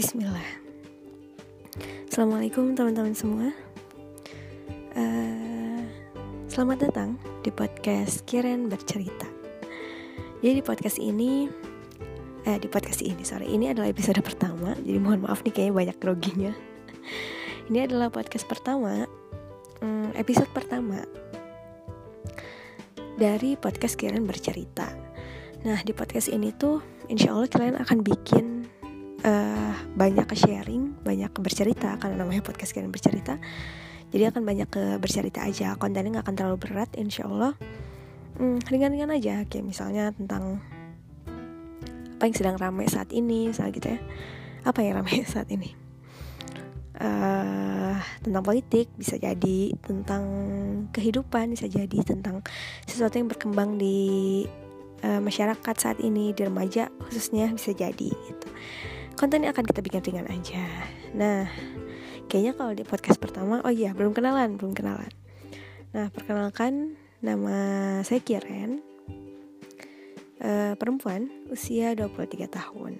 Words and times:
Bismillah. 0.00 0.48
Assalamualaikum 2.08 2.72
teman-teman 2.72 3.12
semua. 3.12 3.52
Uh, 4.96 5.84
selamat 6.48 6.88
datang 6.88 7.20
di 7.44 7.52
podcast 7.52 8.24
Kiren 8.24 8.72
bercerita. 8.72 9.28
Jadi 10.40 10.56
di 10.56 10.64
podcast 10.64 10.96
ini, 10.96 11.52
eh 12.48 12.56
di 12.56 12.64
podcast 12.64 13.04
ini 13.04 13.20
sorry 13.28 13.52
ini 13.52 13.76
adalah 13.76 13.92
episode 13.92 14.16
pertama. 14.24 14.72
Jadi 14.80 14.96
mohon 14.96 15.28
maaf 15.28 15.44
nih 15.44 15.52
kayaknya 15.52 15.92
banyak 15.92 15.96
groginya. 16.00 16.52
ini 17.68 17.84
adalah 17.84 18.08
podcast 18.08 18.48
pertama, 18.48 19.04
um, 19.84 20.16
episode 20.16 20.48
pertama 20.56 21.04
dari 23.20 23.52
podcast 23.52 24.00
Kiren 24.00 24.24
bercerita. 24.24 24.88
Nah 25.68 25.84
di 25.84 25.92
podcast 25.92 26.32
ini 26.32 26.56
tuh, 26.56 26.80
insya 27.12 27.36
Allah 27.36 27.52
kalian 27.52 27.76
akan 27.76 28.00
bikin 28.00 28.49
uh, 29.24 29.74
banyak 29.96 30.26
ke 30.26 30.36
sharing, 30.36 30.96
banyak 31.04 31.30
ke 31.32 31.40
bercerita 31.40 31.96
karena 32.00 32.20
namanya 32.20 32.44
podcast 32.44 32.72
kalian 32.72 32.92
bercerita. 32.92 33.36
Jadi 34.10 34.26
akan 34.26 34.42
banyak 34.42 34.68
ke 34.68 34.84
bercerita 34.98 35.46
aja, 35.46 35.78
kontennya 35.78 36.18
nggak 36.18 36.26
akan 36.26 36.36
terlalu 36.36 36.58
berat, 36.58 36.90
insya 36.98 37.30
Allah 37.30 37.54
hmm, 38.40 38.66
ringan-ringan 38.66 39.14
aja, 39.14 39.46
kayak 39.46 39.64
misalnya 39.64 40.10
tentang 40.10 40.58
apa 42.18 42.22
yang 42.26 42.36
sedang 42.36 42.56
ramai 42.58 42.90
saat 42.90 43.14
ini, 43.14 43.48
misalnya 43.54 43.72
gitu 43.76 43.88
ya. 43.96 44.00
Apa 44.66 44.82
yang 44.82 45.00
ramai 45.00 45.22
saat 45.30 45.48
ini? 45.48 45.72
Uh, 47.00 47.96
tentang 48.20 48.44
politik 48.44 48.92
bisa 48.98 49.16
jadi, 49.16 49.72
tentang 49.80 50.24
kehidupan 50.92 51.54
bisa 51.54 51.64
jadi, 51.64 51.98
tentang 52.04 52.44
sesuatu 52.84 53.16
yang 53.16 53.30
berkembang 53.30 53.80
di 53.80 54.44
uh, 55.04 55.20
masyarakat 55.20 55.74
saat 55.80 55.98
ini 56.04 56.36
di 56.36 56.44
remaja 56.44 56.92
khususnya 57.08 57.48
bisa 57.56 57.72
jadi 57.72 58.10
gitu 58.12 58.48
kontennya 59.20 59.52
akan 59.52 59.68
kita 59.68 59.84
bikin 59.84 60.00
ringan 60.00 60.32
aja. 60.32 60.64
Nah 61.12 61.44
kayaknya 62.32 62.56
kalau 62.56 62.72
di 62.72 62.88
podcast 62.88 63.20
pertama 63.20 63.60
oh 63.60 63.68
iya 63.68 63.92
belum 63.92 64.16
kenalan 64.16 64.56
belum 64.56 64.72
kenalan. 64.72 65.12
Nah 65.92 66.08
perkenalkan 66.08 66.96
nama 67.20 67.56
saya 68.00 68.24
Kiren. 68.24 68.80
Uh, 70.40 70.72
perempuan 70.80 71.28
usia 71.52 71.92
23 71.92 72.48
tahun. 72.48 72.96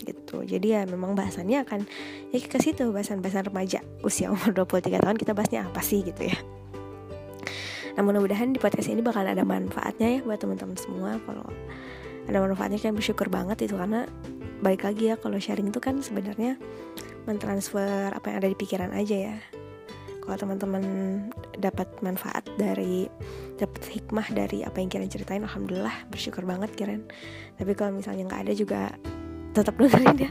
Gitu. 0.00 0.36
Jadi 0.48 0.72
ya 0.72 0.88
memang 0.88 1.12
bahasannya 1.12 1.68
akan 1.68 1.84
ya 2.32 2.40
ke 2.40 2.56
situ 2.56 2.88
bahasan-bahasan 2.88 3.52
remaja. 3.52 3.84
Usia 4.00 4.32
umur 4.32 4.56
23 4.56 5.04
tahun 5.04 5.20
kita 5.20 5.36
bahasnya 5.36 5.68
apa 5.68 5.84
sih 5.84 6.00
gitu 6.00 6.32
ya. 6.32 6.38
Nah 7.92 8.00
mudah-mudahan 8.00 8.56
di 8.56 8.58
podcast 8.58 8.88
ini 8.88 9.04
bakal 9.04 9.28
ada 9.28 9.44
manfaatnya 9.44 10.16
ya 10.16 10.20
buat 10.24 10.40
teman-teman 10.40 10.80
semua. 10.80 11.20
Kalau 11.28 11.44
ada 12.24 12.38
manfaatnya 12.40 12.80
kan 12.80 12.96
bersyukur 12.96 13.28
banget 13.28 13.68
itu 13.68 13.76
karena 13.76 14.08
balik 14.62 14.86
lagi 14.86 15.10
ya 15.10 15.18
kalau 15.18 15.36
sharing 15.42 15.74
itu 15.74 15.82
kan 15.82 15.98
sebenarnya 15.98 16.54
mentransfer 17.26 18.14
apa 18.14 18.30
yang 18.30 18.36
ada 18.38 18.48
di 18.48 18.56
pikiran 18.56 18.94
aja 18.94 19.34
ya. 19.34 19.36
Kalau 20.22 20.38
teman-teman 20.38 20.84
dapat 21.58 21.90
manfaat 21.98 22.46
dari 22.54 23.10
dapat 23.58 23.82
hikmah 23.90 24.30
dari 24.30 24.62
apa 24.62 24.78
yang 24.78 24.86
kalian 24.86 25.10
ceritain 25.10 25.42
alhamdulillah 25.42 26.06
bersyukur 26.14 26.46
banget 26.46 26.70
kirain 26.78 27.02
tapi 27.58 27.74
kalau 27.74 27.98
misalnya 27.98 28.26
nggak 28.30 28.42
ada 28.46 28.54
juga 28.54 28.80
tetap 29.50 29.74
dengerin 29.76 30.30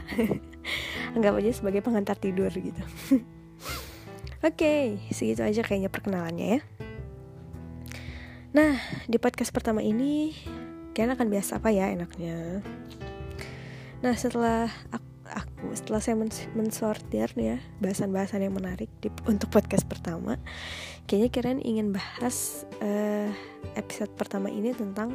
Anggap 1.16 1.36
aja 1.38 1.52
sebagai 1.52 1.84
pengantar 1.84 2.16
tidur 2.16 2.48
gitu. 2.48 2.80
Oke 4.42 4.58
okay, 4.58 4.82
segitu 5.12 5.44
aja 5.44 5.60
kayaknya 5.60 5.92
perkenalannya 5.92 6.46
ya. 6.56 6.60
Nah 8.56 8.80
di 9.04 9.20
podcast 9.20 9.52
pertama 9.52 9.84
ini 9.84 10.32
kalian 10.96 11.16
akan 11.16 11.28
biasa 11.28 11.60
apa 11.60 11.68
ya 11.68 11.92
enaknya 11.92 12.60
Nah 14.02 14.18
setelah 14.18 14.66
aku, 15.30 15.70
setelah 15.78 16.02
saya 16.02 16.18
mensortir 16.58 17.30
nih 17.38 17.54
ya 17.54 17.58
bahasan-bahasan 17.78 18.42
yang 18.42 18.54
menarik 18.58 18.90
di, 18.98 19.06
untuk 19.30 19.54
podcast 19.54 19.86
pertama, 19.86 20.42
kayaknya 21.06 21.30
kalian 21.30 21.60
ingin 21.62 21.88
bahas 21.94 22.66
uh, 22.82 23.30
episode 23.78 24.10
pertama 24.18 24.50
ini 24.50 24.74
tentang 24.74 25.14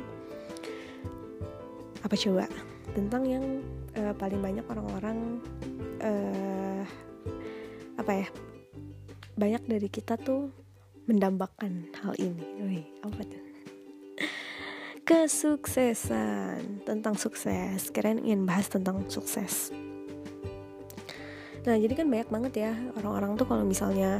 apa 2.00 2.16
coba? 2.16 2.48
Tentang 2.96 3.28
yang 3.28 3.46
uh, 4.00 4.16
paling 4.16 4.40
banyak 4.40 4.64
orang-orang 4.72 5.44
uh, 6.00 6.84
apa 8.00 8.12
ya? 8.24 8.28
Banyak 9.36 9.68
dari 9.68 9.92
kita 9.92 10.16
tuh 10.16 10.48
mendambakan 11.12 11.92
hal 12.00 12.16
ini. 12.24 12.46
Wih, 12.64 12.88
apa 13.04 13.20
tuh? 13.28 13.47
Kesuksesan 15.08 16.84
tentang 16.84 17.16
sukses. 17.16 17.88
Keren 17.96 18.20
ingin 18.28 18.44
bahas 18.44 18.68
tentang 18.68 19.08
sukses. 19.08 19.72
Nah 21.64 21.80
jadi 21.80 21.96
kan 21.96 22.12
banyak 22.12 22.28
banget 22.28 22.54
ya 22.68 22.72
orang-orang 23.00 23.40
tuh 23.40 23.48
kalau 23.48 23.64
misalnya 23.64 24.20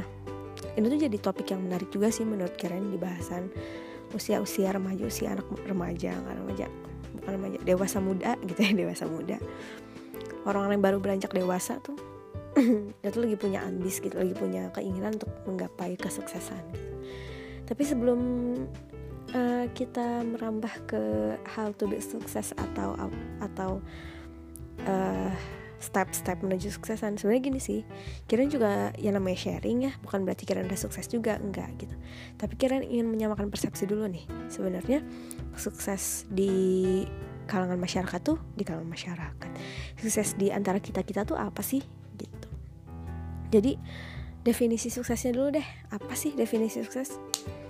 ini 0.80 0.88
tuh 0.88 0.96
jadi 0.96 1.16
topik 1.20 1.52
yang 1.52 1.60
menarik 1.60 1.92
juga 1.92 2.08
sih 2.08 2.24
menurut 2.24 2.56
keren 2.56 2.88
di 2.88 2.96
bahasan 2.96 3.52
usia-usia 4.16 4.72
remaja 4.72 5.04
usia 5.04 5.36
anak 5.36 5.44
remaja 5.68 6.16
nggak 6.16 6.36
remaja 6.40 6.66
bukan 7.20 7.32
remaja 7.36 7.58
dewasa 7.68 8.00
muda 8.00 8.32
gitu 8.48 8.56
ya 8.56 8.72
dewasa 8.72 9.04
muda. 9.04 9.36
Orang-orang 10.48 10.80
yang 10.80 10.86
baru 10.88 10.98
beranjak 11.04 11.36
dewasa 11.36 11.84
tuh 11.84 12.00
dia 13.04 13.12
tuh 13.12 13.28
lagi 13.28 13.36
punya 13.36 13.60
ambis 13.60 14.00
gitu 14.00 14.16
lagi 14.16 14.32
punya 14.32 14.72
keinginan 14.72 15.20
untuk 15.20 15.28
menggapai 15.44 16.00
kesuksesan. 16.00 16.64
Tapi 17.68 17.82
sebelum 17.84 18.20
uh, 19.34 19.66
kita 19.76 20.24
merambah 20.24 20.74
ke 20.88 21.02
how 21.56 21.72
to 21.74 21.88
be 21.88 22.00
sukses 22.00 22.52
atau 22.56 22.96
atau 23.42 23.70
uh, 24.86 25.32
step-step 25.78 26.42
menuju 26.42 26.74
suksesan 26.74 27.14
sebenarnya 27.22 27.42
gini 27.54 27.60
sih 27.62 27.80
kirain 28.26 28.50
juga 28.50 28.90
yang 28.98 29.14
namanya 29.14 29.38
sharing 29.38 29.86
ya 29.86 29.92
bukan 30.02 30.26
berarti 30.26 30.42
kira 30.42 30.66
udah 30.66 30.78
sukses 30.78 31.06
juga 31.06 31.38
enggak 31.38 31.70
gitu. 31.78 31.94
Tapi 32.34 32.54
kira 32.58 32.82
ingin 32.82 33.06
menyamakan 33.06 33.48
persepsi 33.48 33.86
dulu 33.86 34.10
nih 34.10 34.26
sebenarnya 34.50 35.06
sukses 35.54 36.26
di 36.28 37.06
kalangan 37.46 37.78
masyarakat 37.78 38.20
tuh 38.20 38.42
di 38.58 38.66
kalangan 38.66 38.90
masyarakat. 38.90 39.50
Sukses 40.02 40.34
di 40.34 40.50
antara 40.50 40.82
kita 40.82 41.06
kita 41.06 41.22
tuh 41.22 41.38
apa 41.38 41.62
sih? 41.62 41.80
Gitu. 42.18 42.48
Jadi 43.54 43.78
definisi 44.42 44.90
suksesnya 44.90 45.30
dulu 45.30 45.54
deh 45.54 45.66
apa 45.94 46.12
sih 46.18 46.34
definisi 46.34 46.82
sukses? 46.82 47.14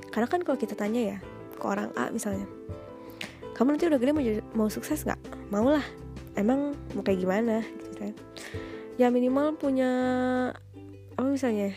Karena 0.09 0.27
kan 0.27 0.41
kalau 0.41 0.57
kita 0.57 0.73
tanya 0.73 1.15
ya 1.15 1.19
ke 1.59 1.67
orang 1.67 1.91
A 1.99 2.15
misalnya. 2.15 2.47
Kamu 3.59 3.75
nanti 3.75 3.91
udah 3.91 3.99
gede 3.99 4.15
mau 4.15 4.25
mau 4.55 4.69
sukses 4.71 5.03
nggak? 5.03 5.51
Mau 5.51 5.67
lah 5.67 5.83
emang 6.39 6.79
mau 6.95 7.03
kayak 7.03 7.19
gimana? 7.19 7.67
Gitu 7.67 7.91
kan. 7.99 8.15
Ya 8.95 9.11
minimal 9.11 9.59
punya 9.59 9.91
apa 11.19 11.27
misalnya 11.27 11.75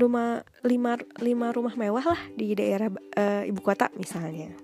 rumah 0.00 0.40
lima 0.64 0.96
lima 1.20 1.52
rumah 1.52 1.76
mewah 1.76 2.16
lah 2.16 2.20
di 2.32 2.56
daerah 2.56 2.88
uh, 3.20 3.44
ibu 3.44 3.60
kota 3.60 3.92
misalnya. 3.92 4.56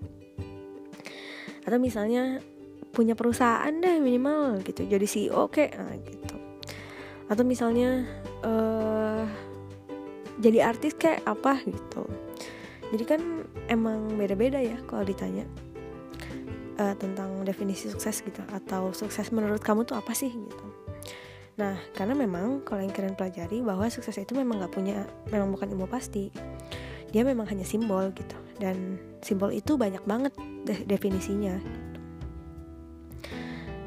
Atau 1.68 1.76
misalnya 1.76 2.40
punya 2.96 3.12
perusahaan 3.18 3.72
deh 3.72 4.00
minimal 4.00 4.64
gitu 4.64 4.88
jadi 4.88 5.04
CEO 5.04 5.52
kayak 5.52 5.76
nah, 5.76 5.96
gitu. 6.00 6.36
Atau 7.28 7.44
misalnya 7.44 8.08
uh, 8.40 9.28
jadi 10.40 10.72
artis 10.72 10.96
kayak 10.96 11.22
apa 11.28 11.60
gitu 11.68 12.08
jadi 12.92 13.04
kan 13.16 13.20
emang 13.72 14.18
beda-beda 14.18 14.60
ya 14.60 14.76
kalau 14.84 15.06
ditanya 15.06 15.48
uh, 16.78 16.94
tentang 16.98 17.42
definisi 17.46 17.88
sukses 17.90 18.20
gitu 18.22 18.42
atau 18.50 18.90
sukses 18.92 19.30
menurut 19.30 19.62
kamu 19.62 19.86
tuh 19.86 19.96
apa 19.96 20.12
sih 20.12 20.30
gitu. 20.30 20.66
Nah 21.54 21.78
karena 21.94 22.18
memang 22.18 22.66
kalau 22.66 22.82
yang 22.82 22.92
kalian 22.92 23.14
pelajari 23.14 23.62
bahwa 23.62 23.86
sukses 23.88 24.18
itu 24.18 24.34
memang 24.34 24.58
nggak 24.60 24.74
punya 24.74 25.06
memang 25.30 25.54
bukan 25.54 25.70
ilmu 25.70 25.86
pasti. 25.86 26.34
Dia 27.14 27.22
memang 27.22 27.46
hanya 27.46 27.62
simbol 27.62 28.10
gitu 28.10 28.34
dan 28.58 28.98
simbol 29.22 29.54
itu 29.54 29.78
banyak 29.78 30.02
banget 30.02 30.34
de 30.66 30.82
definisinya. 30.82 31.62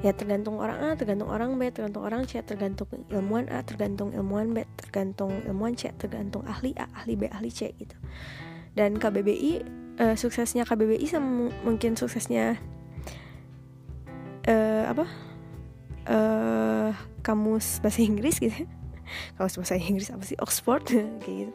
Ya 0.06 0.14
tergantung 0.14 0.62
orang 0.62 0.78
A, 0.78 0.90
tergantung 0.94 1.26
orang 1.26 1.58
B, 1.58 1.74
tergantung 1.74 2.06
orang 2.06 2.30
C, 2.30 2.38
tergantung 2.46 2.86
ilmuwan 3.10 3.50
A, 3.50 3.66
tergantung 3.66 4.14
ilmuwan 4.14 4.54
B, 4.54 4.62
tergantung 4.78 5.34
ilmuwan 5.42 5.74
C, 5.74 5.90
tergantung 5.98 6.46
ahli 6.46 6.78
A, 6.78 6.86
ahli 6.94 7.18
B, 7.18 7.26
ahli 7.34 7.50
C 7.50 7.74
gitu 7.76 7.98
dan 8.78 9.02
KBBI 9.02 9.66
uh, 9.98 10.14
suksesnya 10.14 10.64
KBBI 10.64 11.04
sama 11.10 11.50
mungkin 11.66 11.98
suksesnya 11.98 12.62
uh, 14.46 14.84
apa? 14.88 15.06
Uh, 16.08 16.90
kamus 17.26 17.84
bahasa 17.84 18.00
Inggris 18.06 18.40
gitu. 18.40 18.64
Kamus 19.36 19.60
bahasa 19.60 19.76
Inggris 19.76 20.14
apa 20.14 20.24
sih? 20.24 20.38
Oxford 20.40 20.86
gitu. 21.26 21.52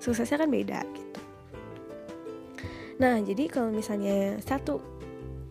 Suksesnya 0.00 0.42
kan 0.42 0.48
beda 0.50 0.80
gitu. 0.96 1.20
Nah 2.98 3.20
jadi 3.22 3.46
kalau 3.52 3.70
misalnya 3.70 4.40
satu 4.42 4.80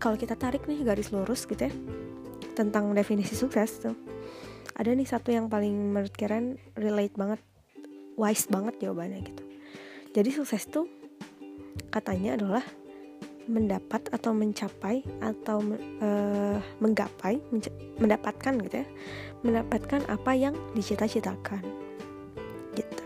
kalau 0.02 0.18
kita 0.18 0.34
tarik 0.34 0.66
nih 0.66 0.82
garis 0.82 1.14
lurus 1.14 1.46
gitu 1.46 1.70
ya 1.70 1.74
tentang 2.58 2.92
definisi 2.92 3.38
sukses 3.38 3.80
tuh 3.80 3.96
ada 4.76 4.92
nih 4.92 5.06
satu 5.06 5.30
yang 5.30 5.46
paling 5.48 5.94
menurut 5.94 6.12
keren 6.16 6.58
relate 6.74 7.14
banget 7.14 7.40
wise 8.18 8.50
banget 8.50 8.76
jawabannya 8.82 9.24
gitu. 9.24 9.44
Jadi 10.12 10.30
sukses 10.36 10.68
tuh 10.68 11.01
katanya 11.92 12.40
adalah 12.40 12.66
mendapat 13.50 14.08
atau 14.14 14.32
mencapai 14.32 15.02
atau 15.20 15.60
uh, 16.00 16.58
menggapai 16.80 17.42
mendapatkan 17.98 18.54
gitu 18.64 18.86
ya 18.86 18.88
mendapatkan 19.42 20.06
apa 20.06 20.32
yang 20.38 20.54
dicita-citakan. 20.78 21.62
Gitu. 22.78 23.04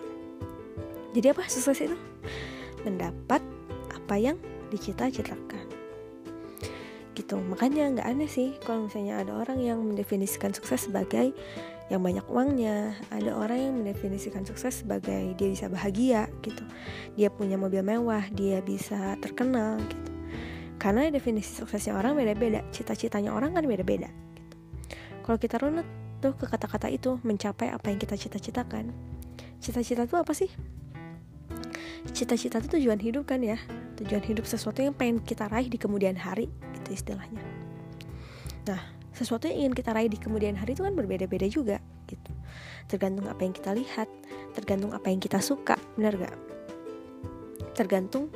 Jadi 1.15 1.27
apa 1.31 1.47
sukses 1.47 1.79
itu? 1.79 1.97
Mendapat 2.83 3.39
apa 3.95 4.15
yang 4.19 4.37
dicita-citakan. 4.69 5.63
Gitu. 7.15 7.35
Makanya 7.39 7.95
nggak 7.95 8.07
aneh 8.07 8.29
sih 8.29 8.59
kalau 8.67 8.91
misalnya 8.91 9.23
ada 9.23 9.31
orang 9.31 9.63
yang 9.63 9.79
mendefinisikan 9.79 10.51
sukses 10.51 10.91
sebagai 10.91 11.31
yang 11.89 12.01
banyak 12.01 12.25
uangnya. 12.25 12.97
Ada 13.13 13.31
orang 13.37 13.59
yang 13.61 13.73
mendefinisikan 13.81 14.41
sukses 14.45 14.81
sebagai 14.81 15.37
dia 15.37 15.47
bisa 15.49 15.69
bahagia 15.69 16.25
gitu. 16.41 16.65
Dia 17.13 17.29
punya 17.29 17.59
mobil 17.59 17.85
mewah 17.85 18.25
dia 18.33 18.61
bisa 18.65 19.17
terkenal 19.21 19.77
gitu. 19.85 20.11
Karena 20.81 21.07
definisi 21.07 21.55
suksesnya 21.55 21.95
orang 21.95 22.17
beda-beda 22.17 22.65
cita-citanya 22.73 23.31
orang 23.31 23.55
kan 23.55 23.63
beda-beda 23.63 24.11
gitu. 24.11 24.53
kalau 25.23 25.37
kita 25.39 25.57
runut 25.57 25.87
tuh 26.21 26.35
ke 26.37 26.45
kata-kata 26.45 26.91
itu 26.91 27.17
mencapai 27.23 27.71
apa 27.71 27.89
yang 27.89 27.97
kita 28.01 28.17
cita-citakan. 28.17 28.91
Cita-cita 29.61 30.05
itu 30.05 30.15
apa 30.19 30.33
sih? 30.35 30.51
Cita-cita 32.13 32.61
itu 32.61 32.77
tujuan 32.77 33.01
hidup 33.01 33.25
kan 33.25 33.41
ya. 33.41 33.57
Tujuan 33.97 34.21
hidup 34.21 34.45
sesuatu 34.45 34.83
yang 34.83 34.93
pengen 34.93 35.23
kita 35.23 35.49
raih 35.49 35.71
di 35.71 35.81
kemudian 35.81 36.13
hari 36.13 36.51
gitu 36.77 36.93
istilahnya. 36.93 37.41
Nah 38.69 38.94
sesuatu 39.15 39.47
yang 39.47 39.67
ingin 39.67 39.73
kita 39.73 39.95
raih 39.95 40.11
di 40.11 40.19
kemudian 40.19 40.59
hari 40.59 40.75
itu 40.75 40.83
kan 40.83 40.93
berbeda-beda 40.93 41.47
juga 41.47 41.77
gitu. 42.05 42.31
Tergantung 42.91 43.25
apa 43.31 43.41
yang 43.41 43.55
kita 43.55 43.71
lihat 43.71 44.11
tergantung 44.51 44.91
apa 44.91 45.07
yang 45.09 45.23
kita 45.23 45.39
suka 45.39 45.79
benar 45.95 46.15
gak 46.19 46.35
tergantung 47.75 48.31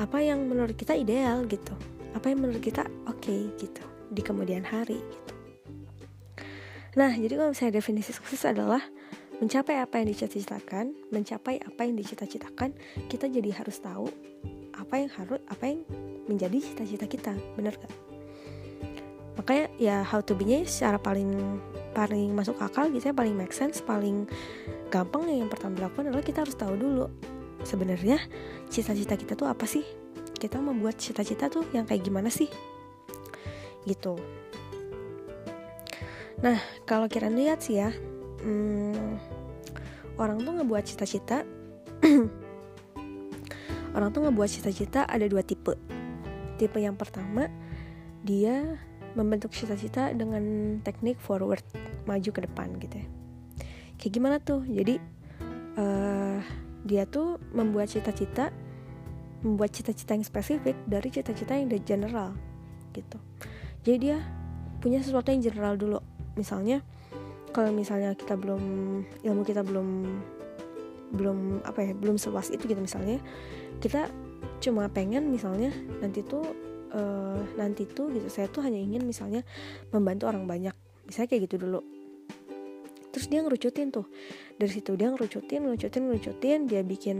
apa 0.00 0.22
yang 0.24 0.44
menurut 0.46 0.76
kita 0.76 0.94
ideal 0.94 1.44
gitu. 1.48 1.74
Apa 2.16 2.32
yang 2.32 2.44
menurut 2.44 2.62
kita 2.64 2.86
oke 3.08 3.20
okay, 3.20 3.48
gitu 3.56 3.84
di 4.12 4.20
kemudian 4.24 4.64
hari 4.64 5.00
gitu. 5.00 5.34
Nah 6.96 7.12
jadi 7.16 7.34
kalau 7.36 7.52
misalnya 7.52 7.80
definisi 7.80 8.12
sukses 8.12 8.44
adalah 8.44 8.80
mencapai 9.38 9.78
apa 9.78 10.02
yang 10.02 10.10
dicita-citakan 10.10 10.92
mencapai 11.14 11.62
apa 11.62 11.80
yang 11.86 11.94
dicita-citakan 11.94 12.74
kita 13.06 13.30
jadi 13.30 13.54
harus 13.54 13.78
tahu 13.78 14.10
apa 14.74 14.94
yang 14.98 15.10
harus 15.14 15.38
apa 15.46 15.64
yang 15.66 15.80
menjadi 16.26 16.58
cita-cita 16.58 17.06
kita 17.06 17.32
benar 17.54 17.78
gak 17.78 18.17
makanya 19.38 19.70
ya 19.78 19.96
how 20.02 20.18
to 20.18 20.34
be-nya 20.34 20.66
secara 20.66 20.98
paling 20.98 21.30
paling 21.94 22.34
masuk 22.34 22.58
akal 22.58 22.90
gitu 22.90 23.10
ya 23.10 23.14
paling 23.14 23.38
make 23.38 23.54
sense 23.54 23.78
paling 23.78 24.26
gampang 24.90 25.30
yang 25.30 25.46
pertama 25.46 25.78
dilakukan 25.78 26.10
adalah 26.10 26.26
kita 26.26 26.42
harus 26.42 26.58
tahu 26.58 26.74
dulu 26.74 27.06
sebenarnya 27.66 28.18
cita-cita 28.70 29.14
kita 29.18 29.34
tuh 29.34 29.48
apa 29.48 29.64
sih? 29.66 29.82
Kita 30.38 30.62
membuat 30.62 31.00
cita-cita 31.00 31.50
tuh 31.50 31.66
yang 31.74 31.88
kayak 31.88 32.06
gimana 32.06 32.30
sih? 32.30 32.46
Gitu. 33.82 34.14
Nah 36.38 36.58
kalau 36.86 37.10
kira 37.10 37.26
lihat 37.26 37.64
sih 37.64 37.82
ya 37.82 37.90
hmm, 38.44 39.18
orang 40.20 40.38
tuh 40.38 40.52
ngebuat 40.54 40.84
cita-cita 40.86 41.42
orang 43.96 44.08
tuh 44.14 44.22
ngebuat 44.28 44.50
cita-cita 44.50 45.02
ada 45.08 45.26
dua 45.26 45.42
tipe. 45.42 45.74
Tipe 46.58 46.78
yang 46.78 46.94
pertama 46.94 47.50
dia 48.22 48.78
membentuk 49.18 49.50
cita-cita 49.50 50.14
dengan 50.14 50.78
teknik 50.86 51.18
forward 51.18 51.66
maju 52.06 52.30
ke 52.30 52.40
depan 52.46 52.78
gitu 52.78 53.02
ya. 53.02 53.06
Kayak 53.98 54.12
gimana 54.14 54.36
tuh? 54.38 54.62
Jadi 54.62 55.02
uh, 55.74 56.38
dia 56.86 57.02
tuh 57.10 57.42
membuat 57.50 57.90
cita-cita 57.90 58.54
membuat 59.42 59.70
cita-cita 59.74 60.14
yang 60.18 60.26
spesifik 60.26 60.74
dari 60.86 61.10
cita-cita 61.10 61.54
yang 61.58 61.70
general 61.82 62.34
gitu. 62.94 63.18
Jadi 63.82 63.96
dia 63.98 64.18
punya 64.78 65.02
sesuatu 65.02 65.34
yang 65.34 65.42
general 65.42 65.74
dulu. 65.74 65.98
Misalnya 66.38 66.82
kalau 67.50 67.74
misalnya 67.74 68.14
kita 68.14 68.38
belum 68.38 68.62
ilmu 69.26 69.42
kita 69.42 69.66
belum 69.66 69.88
belum 71.08 71.64
apa 71.64 71.80
ya 71.80 71.92
belum 71.96 72.20
seluas 72.20 72.52
itu 72.52 72.68
gitu 72.68 72.76
misalnya 72.76 73.16
kita 73.80 74.12
cuma 74.60 74.92
pengen 74.92 75.32
misalnya 75.32 75.72
nanti 76.04 76.20
tuh 76.20 76.44
uh, 76.92 77.40
nanti 77.56 77.84
tuh 77.88 78.12
gitu. 78.12 78.28
Saya 78.28 78.48
tuh 78.48 78.64
hanya 78.64 78.78
ingin 78.78 79.04
misalnya 79.04 79.44
membantu 79.92 80.28
orang 80.28 80.44
banyak. 80.44 80.74
Misalnya 81.08 81.28
kayak 81.30 81.42
gitu 81.48 81.56
dulu. 81.68 81.80
Terus 83.08 83.26
dia 83.32 83.40
ngerucutin 83.40 83.88
tuh. 83.88 84.06
Dari 84.60 84.70
situ 84.70 84.94
dia 84.94 85.08
ngerucutin 85.10 85.64
ngerucutin 85.64 86.02
ngerucutin. 86.06 86.58
Dia 86.68 86.84
bikin 86.84 87.18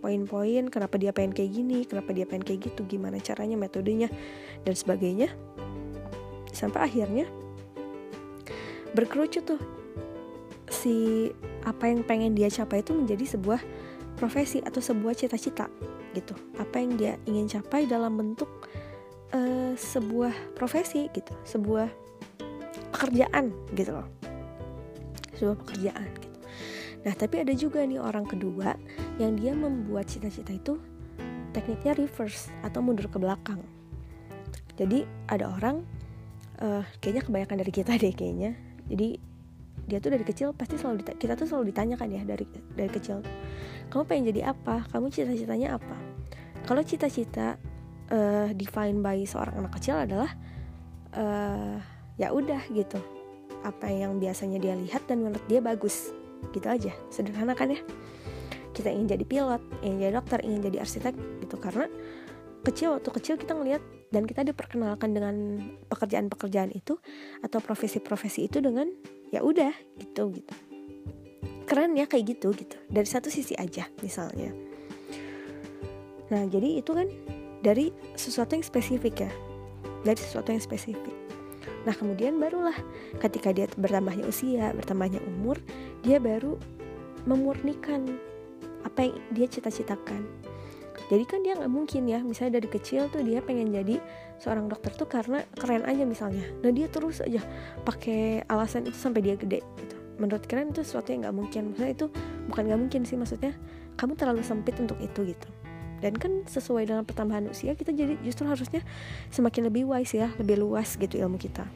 poin-poin 0.00 0.66
kenapa 0.72 0.96
dia 0.96 1.12
pengen 1.12 1.36
kayak 1.36 1.50
gini 1.52 1.84
kenapa 1.84 2.10
dia 2.16 2.24
pengen 2.24 2.42
kayak 2.42 2.72
gitu 2.72 2.88
gimana 2.88 3.20
caranya 3.20 3.54
metodenya 3.54 4.08
dan 4.64 4.74
sebagainya. 4.74 5.28
Sampai 6.50 6.88
akhirnya 6.88 7.28
berkerucut 8.96 9.44
tuh. 9.44 9.62
Si 10.70 11.28
apa 11.66 11.92
yang 11.92 12.06
pengen 12.06 12.32
dia 12.32 12.48
capai 12.48 12.80
itu 12.80 12.96
menjadi 12.96 13.36
sebuah 13.36 13.60
profesi 14.16 14.60
atau 14.60 14.80
sebuah 14.80 15.16
cita-cita 15.16 15.68
gitu. 16.12 16.34
Apa 16.58 16.82
yang 16.82 16.98
dia 16.98 17.16
ingin 17.24 17.46
capai 17.46 17.86
dalam 17.86 18.18
bentuk 18.18 18.59
uh, 19.34 19.72
sebuah 19.74 20.34
profesi 20.54 21.08
gitu 21.14 21.32
sebuah 21.46 21.88
pekerjaan 22.90 23.54
gitu 23.74 23.96
loh. 23.96 24.08
Sebuah 25.38 25.56
pekerjaan 25.64 26.08
gitu. 26.20 26.38
Nah 27.00 27.14
tapi 27.16 27.40
ada 27.40 27.52
juga 27.56 27.80
nih 27.86 27.96
orang 27.96 28.28
kedua 28.28 28.76
yang 29.16 29.38
dia 29.38 29.56
membuat 29.56 30.10
cita-cita 30.10 30.52
itu 30.52 30.76
tekniknya 31.56 31.96
reverse 31.96 32.52
atau 32.60 32.84
mundur 32.84 33.08
ke 33.08 33.16
belakang. 33.16 33.62
Jadi 34.76 35.04
ada 35.28 35.48
orang 35.48 35.80
uh, 36.60 36.84
kayaknya 37.00 37.22
kebanyakan 37.24 37.56
dari 37.64 37.72
kita 37.72 37.92
deh 37.96 38.12
kayaknya. 38.12 38.52
Jadi 38.90 39.08
dia 39.88 39.98
tuh 39.98 40.12
dari 40.12 40.22
kecil 40.22 40.52
pasti 40.54 40.78
selalu 40.78 41.02
kita 41.18 41.34
tuh 41.34 41.48
selalu 41.48 41.72
ditanyakan 41.74 42.08
ya 42.14 42.22
dari 42.22 42.44
dari 42.76 42.90
kecil 42.92 43.24
kamu 43.90 44.02
pengen 44.06 44.24
jadi 44.30 44.40
apa? 44.54 44.86
Kamu 44.94 45.10
cita-citanya 45.10 45.74
apa? 45.74 45.98
Kalau 46.62 46.84
cita-cita 46.86 47.58
uh, 48.10 48.48
define 48.52 49.00
by 49.00 49.22
seorang 49.24 49.64
anak 49.64 49.72
kecil 49.78 49.96
adalah 50.02 50.30
uh, 51.14 51.78
ya 52.18 52.34
udah 52.34 52.60
gitu. 52.74 52.98
Apa 53.64 53.88
yang 53.88 54.18
biasanya 54.18 54.58
dia 54.60 54.74
lihat 54.76 55.06
dan 55.06 55.24
menurut 55.24 55.42
dia 55.46 55.62
bagus. 55.62 56.12
Gitu 56.50 56.66
aja 56.66 56.92
sederhana 57.12 57.52
kan 57.52 57.72
ya? 57.72 57.80
Kita 58.72 58.88
ingin 58.88 59.12
jadi 59.12 59.24
pilot 59.24 59.62
ingin 59.84 59.98
jadi 60.08 60.12
dokter 60.16 60.38
ingin 60.44 60.60
jadi 60.64 60.78
arsitek 60.84 61.14
gitu. 61.44 61.56
Karena 61.60 61.86
kecil 62.64 62.96
waktu 62.96 63.10
kecil 63.12 63.34
kita 63.40 63.56
ngelihat 63.56 63.82
dan 64.10 64.26
kita 64.26 64.42
diperkenalkan 64.42 65.14
dengan 65.14 65.34
pekerjaan-pekerjaan 65.86 66.74
itu 66.74 66.98
atau 67.40 67.58
profesi-profesi 67.62 68.50
itu 68.50 68.58
dengan 68.58 68.90
ya 69.30 69.44
udah 69.44 69.70
gitu 70.00 70.34
gitu. 70.34 70.54
Keren 71.68 71.94
ya 71.94 72.10
kayak 72.10 72.34
gitu 72.36 72.50
gitu. 72.56 72.76
Dari 72.90 73.06
satu 73.06 73.30
sisi 73.30 73.54
aja 73.54 73.86
misalnya. 74.02 74.50
Nah 76.34 76.42
jadi 76.50 76.82
itu 76.82 76.90
kan 76.90 77.06
dari 77.60 77.92
sesuatu 78.16 78.56
yang 78.56 78.64
spesifik 78.64 79.28
ya. 79.28 79.32
Dari 80.04 80.20
sesuatu 80.20 80.52
yang 80.52 80.60
spesifik. 80.60 81.12
Nah 81.84 81.96
kemudian 81.96 82.36
barulah 82.36 82.76
ketika 83.20 83.52
dia 83.52 83.68
bertambahnya 83.76 84.24
usia 84.28 84.72
bertambahnya 84.76 85.20
umur 85.24 85.56
dia 86.04 86.20
baru 86.20 86.56
memurnikan 87.24 88.04
apa 88.84 89.08
yang 89.08 89.16
dia 89.32 89.46
cita-citakan. 89.48 90.24
Jadi 91.08 91.24
kan 91.26 91.42
dia 91.42 91.58
nggak 91.58 91.72
mungkin 91.72 92.06
ya 92.06 92.22
misalnya 92.22 92.60
dari 92.60 92.68
kecil 92.70 93.10
tuh 93.10 93.24
dia 93.24 93.42
pengen 93.42 93.72
jadi 93.74 93.98
seorang 94.38 94.70
dokter 94.70 94.94
tuh 94.94 95.08
karena 95.08 95.42
keren 95.56 95.84
aja 95.84 96.04
misalnya. 96.04 96.44
Nah 96.64 96.70
dia 96.72 96.86
terus 96.88 97.20
aja 97.20 97.42
pakai 97.84 98.44
alasan 98.46 98.88
itu 98.88 98.96
sampai 98.96 99.24
dia 99.24 99.34
gede 99.36 99.60
gitu. 99.80 99.96
Menurut 100.20 100.44
kalian 100.44 100.72
itu 100.72 100.84
sesuatu 100.84 101.12
yang 101.12 101.28
nggak 101.28 101.36
mungkin. 101.36 101.62
Maksudnya 101.72 101.92
itu 101.92 102.06
bukan 102.48 102.62
nggak 102.68 102.80
mungkin 102.80 103.00
sih 103.08 103.16
maksudnya 103.16 103.52
kamu 103.96 104.16
terlalu 104.16 104.40
sempit 104.44 104.76
untuk 104.80 104.96
itu 105.00 105.34
gitu 105.34 105.48
dan 106.00 106.16
kan 106.16 106.44
sesuai 106.48 106.88
dengan 106.88 107.04
pertambahan 107.04 107.46
usia 107.52 107.76
kita 107.76 107.92
jadi 107.92 108.16
justru 108.24 108.48
harusnya 108.48 108.80
semakin 109.28 109.68
lebih 109.68 109.84
wise 109.88 110.16
ya 110.16 110.32
lebih 110.40 110.60
luas 110.60 110.96
gitu 110.96 111.20
ilmu 111.20 111.36
kita. 111.36 111.68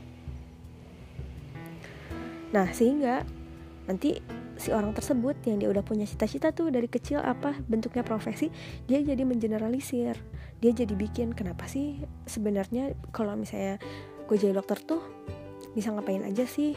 Nah 2.57 2.73
sehingga 2.73 3.23
nanti 3.85 4.19
si 4.57 4.73
orang 4.73 4.97
tersebut 4.97 5.37
yang 5.45 5.61
dia 5.61 5.69
udah 5.69 5.85
punya 5.85 6.09
cita-cita 6.09 6.55
tuh 6.55 6.73
dari 6.73 6.89
kecil 6.89 7.21
apa 7.21 7.59
bentuknya 7.69 8.01
profesi 8.01 8.49
dia 8.89 9.05
jadi 9.05 9.23
mengeneralisir. 9.23 10.17
Dia 10.65 10.73
jadi 10.73 10.97
bikin 10.97 11.37
kenapa 11.37 11.69
sih 11.69 12.01
sebenarnya 12.25 12.97
kalau 13.13 13.37
misalnya 13.37 13.77
gue 14.25 14.37
jadi 14.41 14.57
dokter 14.57 14.81
tuh 14.81 15.05
bisa 15.77 15.93
ngapain 15.93 16.25
aja 16.25 16.49
sih? 16.49 16.73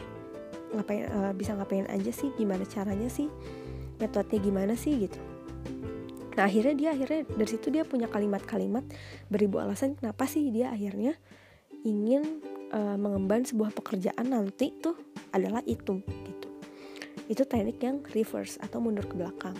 Ngapain 0.76 1.08
uh, 1.08 1.32
bisa 1.32 1.56
ngapain 1.56 1.88
aja 1.88 2.12
sih? 2.12 2.28
Gimana 2.36 2.68
caranya 2.68 3.08
sih? 3.08 3.32
Metodenya 3.96 4.38
gimana 4.44 4.74
sih? 4.76 5.08
Gitu 5.08 5.38
nah 6.38 6.46
akhirnya 6.46 6.74
dia 6.78 6.88
akhirnya 6.94 7.26
dari 7.26 7.50
situ 7.50 7.66
dia 7.74 7.82
punya 7.82 8.06
kalimat-kalimat 8.06 8.86
beribu 9.26 9.58
alasan 9.58 9.98
kenapa 9.98 10.22
sih 10.30 10.54
dia 10.54 10.70
akhirnya 10.70 11.18
ingin 11.82 12.22
uh, 12.70 12.94
mengemban 12.94 13.42
sebuah 13.42 13.74
pekerjaan 13.74 14.30
nanti 14.30 14.70
tuh 14.78 14.94
adalah 15.34 15.62
itu 15.66 15.98
gitu. 16.02 16.48
Itu 17.28 17.42
teknik 17.44 17.82
yang 17.82 18.06
reverse 18.14 18.56
atau 18.62 18.78
mundur 18.80 19.04
ke 19.04 19.18
belakang. 19.18 19.58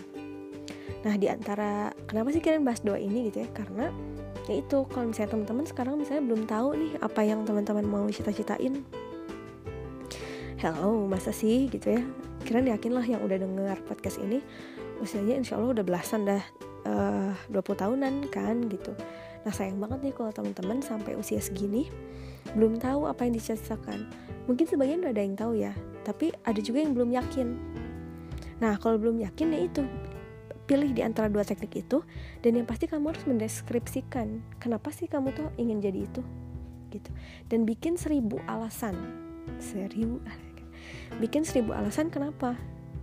Nah 1.05 1.15
di 1.15 1.27
antara 1.27 1.93
kenapa 2.09 2.33
sih 2.33 2.39
kalian 2.39 2.65
bahas 2.65 2.79
doa 2.79 2.95
ini 2.97 3.29
gitu 3.29 3.45
ya? 3.45 3.49
Karena 3.51 3.91
ya 4.49 4.55
itu 4.57 4.87
kalau 4.89 5.11
misalnya 5.11 5.35
teman-teman 5.37 5.65
sekarang 5.67 5.93
misalnya 5.99 6.23
belum 6.25 6.41
tahu 6.49 6.69
nih 6.79 6.91
apa 7.03 7.21
yang 7.27 7.43
teman-teman 7.45 7.85
mau 7.85 8.07
cita-citain. 8.09 8.83
Hello 10.59 11.07
masa 11.07 11.31
sih 11.31 11.71
gitu 11.71 11.95
ya? 11.95 12.01
Kira 12.43 12.63
yakin 12.63 12.91
lah 12.95 13.05
yang 13.05 13.21
udah 13.23 13.37
dengar 13.39 13.77
podcast 13.83 14.19
ini 14.19 14.43
usianya 14.99 15.39
insya 15.39 15.55
Allah 15.55 15.79
udah 15.79 15.85
belasan 15.87 16.27
dah 16.27 16.43
uh, 16.85 17.33
20 17.51 17.81
tahunan 17.81 18.13
kan 18.31 18.55
gitu. 18.69 18.91
Nah 19.43 19.51
sayang 19.55 19.79
banget 19.79 20.11
nih 20.11 20.13
kalau 20.15 20.31
teman-teman 20.35 20.83
sampai 20.83 21.15
usia 21.15 21.39
segini 21.39 21.87
belum 22.55 22.79
tahu 22.81 23.05
apa 23.05 23.27
yang 23.27 23.35
dicita-citakan 23.37 24.09
mungkin 24.49 24.65
sebagian 24.65 25.05
udah 25.05 25.13
ada 25.13 25.21
yang 25.21 25.37
tahu 25.37 25.53
ya 25.59 25.71
tapi 26.07 26.33
ada 26.45 26.59
juga 26.59 26.83
yang 26.83 26.93
belum 26.95 27.09
yakin. 27.15 27.47
Nah 28.59 28.75
kalau 28.79 28.99
belum 28.99 29.19
yakin 29.23 29.47
ya 29.55 29.61
itu. 29.65 29.83
Pilih 30.69 30.93
di 30.93 31.01
antara 31.01 31.25
dua 31.33 31.41
teknik 31.41 31.81
itu 31.81 32.05
dan 32.45 32.53
yang 32.53 32.69
pasti 32.69 32.85
kamu 32.85 33.09
harus 33.09 33.25
mendeskripsikan 33.25 34.37
kenapa 34.61 34.93
sih 34.93 35.09
kamu 35.09 35.33
tuh 35.33 35.49
ingin 35.57 35.81
jadi 35.81 36.05
itu 36.05 36.21
gitu. 36.93 37.09
Dan 37.49 37.65
bikin 37.65 37.97
seribu 37.97 38.37
alasan. 38.45 38.93
Seribu 39.57 40.21
bikin 41.17 41.41
seribu 41.41 41.73
alasan 41.73 42.13
kenapa 42.13 42.53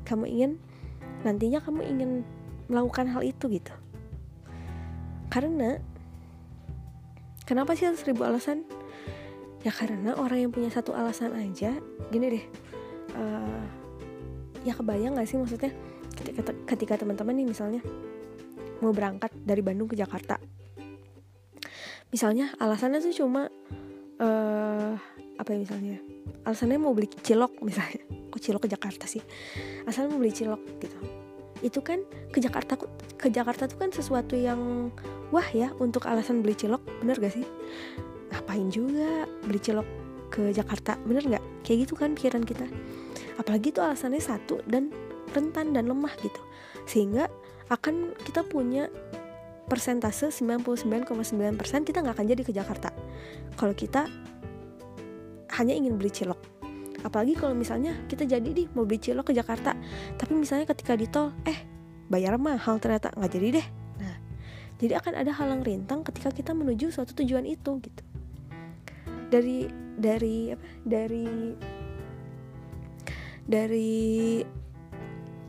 kamu 0.07 0.25
ingin 0.31 0.53
nantinya 1.27 1.59
kamu 1.59 1.83
ingin 1.91 2.11
melakukan 2.67 3.07
hal 3.11 3.23
itu 3.23 3.47
gitu. 3.51 3.75
Karena 5.31 5.79
kenapa 7.47 7.75
sih 7.75 7.87
seribu 7.99 8.27
alasan? 8.27 8.67
Ya 9.67 9.75
karena 9.75 10.15
orang 10.15 10.47
yang 10.47 10.53
punya 10.55 10.71
satu 10.71 10.95
alasan 10.95 11.35
aja 11.35 11.75
gini 12.15 12.39
deh 12.39 12.45
uh, 13.19 13.65
ya 14.63 14.79
kebayang 14.79 15.19
gak 15.19 15.27
sih 15.27 15.39
maksudnya? 15.39 15.75
Ketika, 16.17 16.55
ketika 16.65 16.95
teman-teman 17.03 17.35
nih 17.37 17.47
misalnya 17.51 17.83
mau 18.81 18.95
berangkat 18.95 19.35
dari 19.43 19.61
Bandung 19.61 19.91
ke 19.91 19.99
Jakarta. 19.99 20.39
Misalnya 22.15 22.55
alasannya 22.63 23.03
tuh 23.03 23.13
cuma 23.13 23.51
uh, 24.23 24.93
apa 25.37 25.49
ya 25.51 25.59
misalnya? 25.59 25.99
Alasannya 26.47 26.79
mau 26.79 26.95
beli 26.95 27.11
cilok 27.11 27.61
misalnya. 27.67 28.01
Kok 28.31 28.41
cilok 28.41 28.63
ke 28.65 28.71
Jakarta 28.71 29.05
sih. 29.11 29.21
Asalnya 29.85 30.15
mau 30.15 30.23
beli 30.23 30.33
cilok 30.33 30.63
gitu 30.79 31.26
itu 31.65 31.81
kan 31.81 32.05
ke 32.33 32.39
Jakarta 32.43 32.77
ke 33.17 33.29
Jakarta 33.33 33.65
tuh 33.65 33.81
kan 33.81 33.91
sesuatu 33.93 34.37
yang 34.37 34.93
wah 35.33 35.47
ya 35.53 35.73
untuk 35.81 36.05
alasan 36.05 36.45
beli 36.45 36.57
cilok 36.57 36.83
bener 37.01 37.17
gak 37.17 37.35
sih? 37.37 37.47
Ngapain 38.33 38.69
juga 38.69 39.25
beli 39.47 39.61
cilok 39.61 39.89
ke 40.29 40.53
Jakarta 40.53 40.99
bener 41.07 41.25
nggak 41.25 41.45
kayak 41.63 41.89
gitu 41.89 41.95
kan 41.97 42.13
pikiran 42.13 42.43
kita. 42.43 42.67
Apalagi 43.41 43.73
itu 43.73 43.81
alasannya 43.81 44.21
satu 44.21 44.61
dan 44.67 44.91
rentan 45.33 45.73
dan 45.73 45.89
lemah 45.89 46.13
gitu. 46.21 46.41
Sehingga 46.85 47.31
akan 47.73 48.15
kita 48.23 48.47
punya 48.47 48.87
persentase 49.67 50.31
99,9% 50.31 51.89
kita 51.89 51.99
nggak 52.03 52.15
akan 52.15 52.27
jadi 52.27 52.43
ke 52.47 52.53
Jakarta. 52.55 52.95
Kalau 53.59 53.75
kita 53.75 54.07
hanya 55.57 55.75
ingin 55.75 55.97
beli 55.99 56.13
cilok 56.13 56.56
apalagi 57.05 57.37
kalau 57.37 57.53
misalnya 57.53 57.93
kita 58.09 58.25
jadi 58.25 58.47
nih 58.47 58.73
mau 58.73 58.89
beli 58.89 59.01
cilok 59.03 59.33
ke 59.33 59.35
Jakarta. 59.37 59.77
Tapi 60.17 60.33
misalnya 60.33 60.65
ketika 60.71 60.97
di 60.97 61.11
tol 61.11 61.35
eh 61.45 61.59
bayar 62.09 62.39
mahal 62.39 62.79
ternyata 62.79 63.13
nggak 63.13 63.33
jadi 63.33 63.49
deh. 63.61 63.67
Nah 64.01 64.17
jadi 64.81 64.93
akan 65.03 65.13
ada 65.19 65.33
halang 65.35 65.63
rintang 65.67 66.07
ketika 66.07 66.33
kita 66.33 66.53
menuju 66.55 66.89
suatu 66.95 67.13
tujuan 67.19 67.45
itu 67.45 67.71
gitu. 67.83 68.03
Dari 69.29 69.67
dari 69.99 70.55
apa? 70.55 70.65
Dari 70.87 71.27
dari 73.47 74.03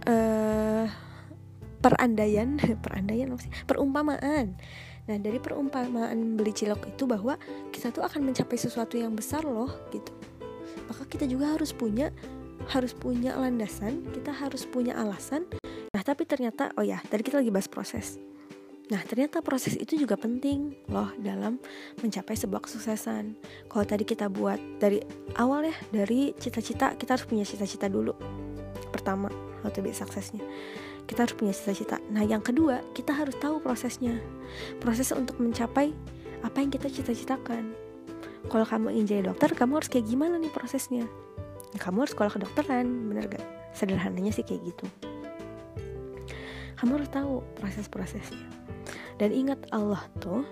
uh, 0.09 0.85
perandaian 1.79 2.57
perandaian 2.85 3.31
apa 3.31 3.41
sih? 3.45 3.53
Perumpamaan. 3.63 4.57
Nah 5.07 5.17
dari 5.23 5.39
perumpamaan 5.39 6.35
beli 6.35 6.51
cilok 6.51 6.91
itu 6.91 7.07
bahwa 7.07 7.39
kita 7.71 7.95
tuh 7.95 8.03
akan 8.03 8.27
mencapai 8.27 8.59
sesuatu 8.59 8.99
yang 8.99 9.15
besar 9.15 9.47
loh 9.47 9.71
gitu 9.95 10.16
maka 10.87 11.03
kita 11.05 11.29
juga 11.29 11.53
harus 11.55 11.71
punya 11.75 12.09
harus 12.71 12.91
punya 12.91 13.37
landasan 13.37 14.03
kita 14.11 14.33
harus 14.33 14.65
punya 14.65 14.97
alasan 14.97 15.45
nah 15.93 16.01
tapi 16.03 16.25
ternyata 16.27 16.73
oh 16.75 16.83
ya 16.83 16.99
tadi 17.07 17.21
kita 17.23 17.39
lagi 17.39 17.53
bahas 17.53 17.69
proses 17.69 18.17
Nah, 18.87 19.03
ternyata 19.03 19.43
proses 19.43 19.75
itu 19.75 19.99
juga 19.99 20.15
penting 20.15 20.71
loh 20.87 21.11
dalam 21.19 21.59
mencapai 21.99 22.39
sebuah 22.39 22.63
kesuksesan. 22.63 23.35
Kalau 23.67 23.83
tadi 23.83 24.07
kita 24.07 24.31
buat 24.31 24.55
dari 24.79 25.03
awal 25.35 25.67
ya, 25.67 25.75
dari 25.91 26.31
cita-cita, 26.39 26.95
kita 26.95 27.19
harus 27.19 27.27
punya 27.27 27.43
cita-cita 27.43 27.91
dulu. 27.91 28.15
Pertama, 28.95 29.27
how 29.59 29.67
to 29.67 29.83
be 29.83 29.91
suksesnya. 29.91 30.39
Kita 31.03 31.27
harus 31.27 31.35
punya 31.35 31.51
cita-cita. 31.51 31.99
Nah, 32.15 32.23
yang 32.23 32.39
kedua, 32.39 32.79
kita 32.95 33.11
harus 33.11 33.35
tahu 33.43 33.59
prosesnya. 33.59 34.23
Proses 34.79 35.11
untuk 35.11 35.35
mencapai 35.43 35.91
apa 36.39 36.57
yang 36.63 36.71
kita 36.71 36.87
cita-citakan. 36.87 37.86
Kalau 38.45 38.65
kamu 38.65 38.93
ingin 38.93 39.05
jadi 39.09 39.21
dokter, 39.33 39.51
kamu 39.57 39.81
harus 39.81 39.89
kayak 39.89 40.05
gimana 40.05 40.37
nih 40.37 40.53
prosesnya? 40.53 41.09
Kamu 41.75 42.05
harus 42.05 42.13
sekolah 42.13 42.31
kedokteran, 42.31 42.85
bener 43.09 43.27
gak? 43.27 43.43
Sederhananya 43.73 44.31
sih 44.31 44.45
kayak 44.45 44.71
gitu. 44.71 44.85
Kamu 46.77 47.01
harus 47.01 47.09
tahu 47.09 47.41
proses-prosesnya 47.57 48.57
dan 49.17 49.33
ingat 49.33 49.59
Allah 49.73 50.01
tuh 50.21 50.45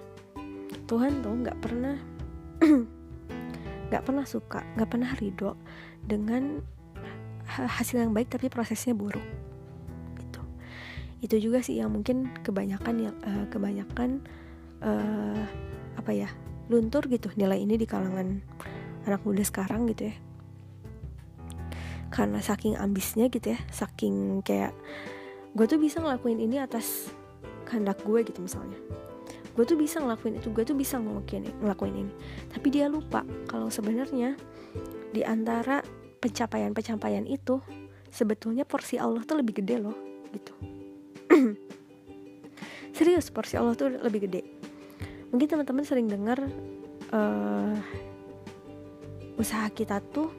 Tuhan 0.86 1.22
tuh 1.22 1.34
nggak 1.46 1.58
pernah 1.62 1.98
nggak 3.90 4.04
pernah 4.04 4.26
suka 4.26 4.66
nggak 4.78 4.90
pernah 4.90 5.10
ridho 5.18 5.54
dengan 6.02 6.62
hasil 7.46 8.02
yang 8.02 8.12
baik 8.14 8.34
tapi 8.34 8.50
prosesnya 8.50 8.98
buruk 8.98 9.24
gitu 10.18 10.42
itu 11.22 11.36
juga 11.50 11.62
sih 11.62 11.78
yang 11.78 11.94
mungkin 11.94 12.34
kebanyakan 12.42 12.96
yang 12.98 13.16
uh, 13.22 13.46
kebanyakan 13.54 14.26
uh, 14.82 15.46
apa 15.96 16.12
ya 16.12 16.30
luntur 16.68 17.06
gitu 17.06 17.30
nilai 17.38 17.62
ini 17.62 17.78
di 17.78 17.86
kalangan 17.86 18.42
anak 19.06 19.22
muda 19.22 19.46
sekarang 19.46 19.86
gitu 19.92 20.10
ya. 20.10 20.16
Karena 22.10 22.40
saking 22.40 22.80
ambisnya 22.80 23.28
gitu 23.30 23.54
ya 23.54 23.60
saking 23.70 24.42
kayak 24.42 24.74
gue 25.56 25.66
tuh 25.68 25.80
bisa 25.80 26.02
ngelakuin 26.02 26.42
ini 26.42 26.60
atas 26.60 27.12
kehendak 27.70 28.02
gue 28.02 28.26
gitu 28.26 28.42
misalnya. 28.42 28.78
Gue 29.56 29.64
tuh 29.64 29.80
bisa 29.80 30.04
ngelakuin 30.04 30.42
itu 30.42 30.52
gue 30.52 30.64
tuh 30.68 30.76
bisa 30.76 31.00
ngelakuin 31.00 31.48
ngelakuin 31.64 31.96
ini. 31.96 32.14
Tapi 32.52 32.68
dia 32.74 32.92
lupa 32.92 33.24
kalau 33.48 33.72
sebenarnya 33.72 34.36
di 35.16 35.24
antara 35.24 35.80
pencapaian-pencapaian 36.20 37.24
itu 37.30 37.62
sebetulnya 38.10 38.64
porsi 38.64 38.98
Allah 38.98 39.24
tuh 39.24 39.40
lebih 39.40 39.62
gede 39.64 39.76
loh 39.80 39.96
gitu. 40.32 40.54
Serius 42.96 43.28
porsi 43.28 43.60
Allah 43.60 43.76
tuh 43.76 43.92
lebih 43.92 44.28
gede 44.28 44.55
mungkin 45.30 45.48
teman-teman 45.48 45.86
sering 45.86 46.08
dengar 46.10 46.40
uh, 47.14 47.76
usaha 49.36 49.68
kita 49.72 50.00
tuh 50.14 50.32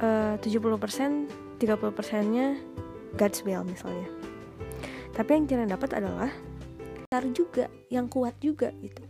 uh, 0.00 0.36
70% 0.40 1.44
30% 1.58 2.34
nya 2.34 2.58
God's 3.14 3.40
will 3.46 3.62
misalnya. 3.64 4.10
Tapi 5.14 5.30
yang 5.38 5.46
kalian 5.46 5.70
dapat 5.70 5.90
adalah 6.02 6.30
besar 7.06 7.24
juga 7.30 7.70
yang 7.88 8.10
kuat 8.10 8.34
juga 8.42 8.74
gitu. 8.82 9.02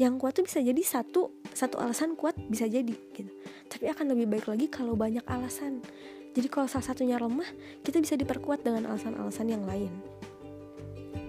Yang 0.00 0.14
kuat 0.16 0.32
tuh 0.32 0.44
bisa 0.48 0.64
jadi 0.64 0.80
satu 0.80 1.36
satu 1.52 1.76
alasan 1.76 2.16
kuat 2.16 2.32
bisa 2.48 2.64
jadi 2.64 2.96
gitu. 3.12 3.28
Tapi 3.68 3.92
akan 3.92 4.16
lebih 4.16 4.26
baik 4.32 4.48
lagi 4.48 4.66
kalau 4.72 4.96
banyak 4.96 5.22
alasan. 5.28 5.84
Jadi 6.32 6.48
kalau 6.48 6.64
salah 6.70 6.86
satunya 6.88 7.20
lemah 7.20 7.46
kita 7.84 8.00
bisa 8.00 8.16
diperkuat 8.16 8.64
dengan 8.64 8.88
alasan-alasan 8.88 9.46
yang 9.52 9.68
lain. 9.68 9.92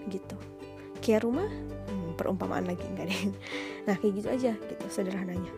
Gitu. 0.08 0.36
Kayak 1.04 1.28
rumah 1.28 1.50
perumpamaan 2.22 2.64
lagi 2.64 2.86
enggak 2.86 3.10
deh. 3.10 3.20
Nah 3.90 3.98
kayak 3.98 4.14
gitu 4.22 4.28
aja 4.30 4.52
gitu 4.54 4.84
sederhananya. 4.86 5.50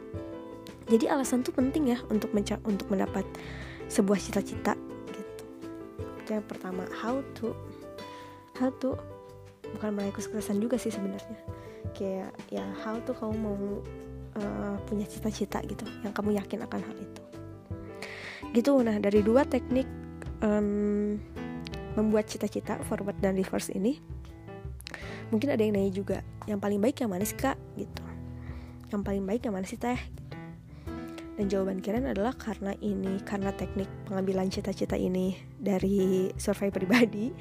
Jadi 0.88 1.04
alasan 1.12 1.44
tuh 1.44 1.52
penting 1.52 1.92
ya 1.92 2.00
untuk 2.08 2.32
menca 2.32 2.56
untuk 2.64 2.88
mendapat 2.88 3.24
sebuah 3.92 4.16
cita-cita 4.16 4.72
gitu. 5.12 5.44
Yang 6.32 6.44
pertama 6.48 6.88
how 6.96 7.20
to 7.36 7.52
how 8.56 8.72
to 8.80 8.96
bukan 9.76 9.92
meraih 9.92 10.14
kesuksesan 10.16 10.56
juga 10.56 10.80
sih 10.80 10.88
sebenarnya. 10.88 11.36
Kayak 11.92 12.32
ya 12.48 12.64
how 12.80 12.96
to 13.04 13.12
kamu 13.12 13.36
mau 13.36 13.56
uh, 14.40 14.76
punya 14.88 15.04
cita-cita 15.04 15.60
gitu 15.68 15.84
yang 16.00 16.16
kamu 16.16 16.40
yakin 16.40 16.64
akan 16.64 16.80
hal 16.80 16.96
itu. 16.96 17.22
Gitu 18.56 18.72
nah 18.80 18.96
dari 18.96 19.20
dua 19.20 19.44
teknik 19.44 19.88
um, 20.40 21.20
membuat 21.94 22.28
cita-cita 22.28 22.80
forward 22.88 23.16
dan 23.20 23.36
reverse 23.36 23.70
ini 23.72 24.13
mungkin 25.34 25.50
ada 25.50 25.66
yang 25.66 25.74
nanya 25.74 25.90
juga 25.90 26.22
yang 26.46 26.62
paling 26.62 26.78
baik 26.78 27.02
yang 27.02 27.10
mana 27.10 27.26
sih 27.26 27.34
kak? 27.34 27.58
Gitu. 27.74 28.04
Yang 28.94 29.02
paling 29.02 29.24
baik 29.26 29.42
yang 29.42 29.58
mana 29.58 29.66
sih 29.66 29.74
teh? 29.74 29.98
Gitu. 29.98 30.22
dan 31.34 31.50
jawaban 31.50 31.82
kalian 31.82 32.06
adalah 32.06 32.30
karena 32.38 32.78
ini 32.78 33.18
karena 33.26 33.50
teknik 33.50 33.90
pengambilan 34.06 34.54
cita-cita 34.54 34.94
ini 34.94 35.34
dari 35.58 36.30
survei 36.38 36.70
pribadi. 36.70 37.34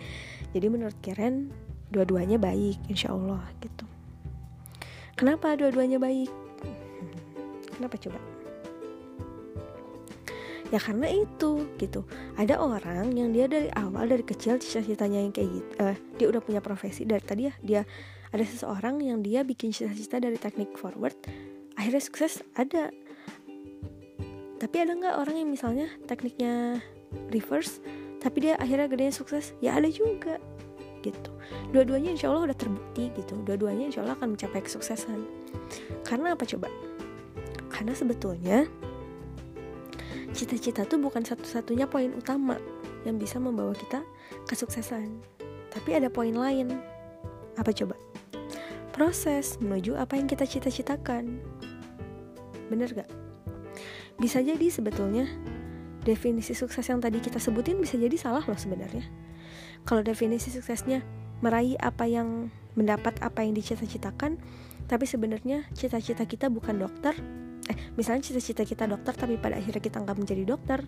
Jadi 0.50 0.66
menurut 0.66 0.98
Karen 0.98 1.54
dua-duanya 1.94 2.42
baik 2.42 2.82
insya 2.90 3.14
Allah 3.14 3.46
gitu. 3.62 3.86
Kenapa 5.14 5.54
dua-duanya 5.54 6.02
baik? 6.02 6.26
Kenapa 7.78 7.94
coba 8.02 8.33
ya 10.74 10.82
karena 10.82 11.06
itu 11.06 11.70
gitu. 11.78 12.02
Ada 12.34 12.58
orang 12.58 13.14
yang 13.14 13.30
dia 13.30 13.46
dari 13.46 13.70
awal 13.78 14.10
dari 14.10 14.26
kecil 14.26 14.58
cita-citanya 14.58 15.22
yang 15.22 15.30
kayak 15.30 15.50
gitu 15.54 15.72
uh, 15.78 15.96
dia 16.18 16.26
udah 16.34 16.42
punya 16.42 16.66
profesi. 16.66 17.06
Dari 17.06 17.22
tadi 17.22 17.46
ya 17.46 17.54
dia 17.62 17.82
ada 18.34 18.42
seseorang 18.42 18.98
yang 19.06 19.22
dia 19.22 19.46
bikin 19.46 19.70
cita-cita 19.70 20.18
dari 20.18 20.42
teknik 20.42 20.74
forward 20.74 21.14
akhirnya 21.78 22.02
sukses 22.02 22.42
ada. 22.58 22.90
Tapi 24.58 24.76
ada 24.82 24.98
nggak 24.98 25.16
orang 25.22 25.36
yang 25.46 25.50
misalnya 25.54 25.86
tekniknya 26.10 26.82
reverse 27.30 27.78
tapi 28.18 28.50
dia 28.50 28.58
akhirnya 28.58 28.90
gedenya 28.90 29.14
sukses? 29.14 29.54
Ya 29.62 29.78
ada 29.78 29.92
juga 29.94 30.42
gitu. 31.04 31.32
Dua-duanya 31.76 32.16
insya 32.16 32.32
Allah 32.32 32.50
udah 32.50 32.58
terbukti 32.58 33.12
gitu. 33.14 33.36
Dua-duanya 33.44 33.92
insya 33.92 34.02
Allah 34.02 34.16
akan 34.16 34.34
mencapai 34.34 34.64
kesuksesan. 34.64 35.20
Karena 36.08 36.34
apa 36.34 36.48
coba? 36.48 36.72
Karena 37.68 37.92
sebetulnya 37.92 38.64
cita-cita 40.34 40.84
tuh 40.84 40.98
bukan 40.98 41.22
satu-satunya 41.22 41.86
poin 41.86 42.12
utama 42.18 42.58
yang 43.06 43.22
bisa 43.22 43.38
membawa 43.38 43.72
kita 43.78 44.02
kesuksesan 44.50 45.34
tapi 45.74 45.98
ada 45.98 46.08
poin 46.14 46.38
lain. 46.38 46.70
Apa 47.58 47.74
coba? 47.74 47.98
Proses 48.94 49.58
menuju 49.58 49.98
apa 49.98 50.22
yang 50.22 50.30
kita 50.30 50.46
cita-citakan. 50.46 51.42
Bener 52.70 52.94
gak? 52.94 53.10
Bisa 54.22 54.46
jadi 54.46 54.70
sebetulnya 54.70 55.26
definisi 56.06 56.54
sukses 56.54 56.86
yang 56.86 57.02
tadi 57.02 57.18
kita 57.18 57.42
sebutin 57.42 57.82
bisa 57.82 57.98
jadi 57.98 58.14
salah 58.14 58.46
loh 58.46 58.58
sebenarnya. 58.58 59.10
Kalau 59.84 60.06
definisi 60.06 60.54
suksesnya 60.54 61.02
meraih 61.42 61.74
apa 61.82 62.06
yang 62.06 62.54
mendapat 62.78 63.18
apa 63.26 63.42
yang 63.42 63.58
dicita-citakan, 63.58 64.38
tapi 64.86 65.10
sebenarnya 65.10 65.66
cita-cita 65.74 66.30
kita 66.30 66.54
bukan 66.54 66.78
dokter. 66.78 67.18
Eh, 67.72 67.78
misalnya 67.96 68.26
cita-cita 68.28 68.68
kita 68.68 68.84
dokter 68.90 69.16
tapi 69.16 69.40
pada 69.40 69.56
akhirnya 69.56 69.80
kita 69.80 70.04
nggak 70.04 70.18
menjadi 70.20 70.44
dokter, 70.44 70.80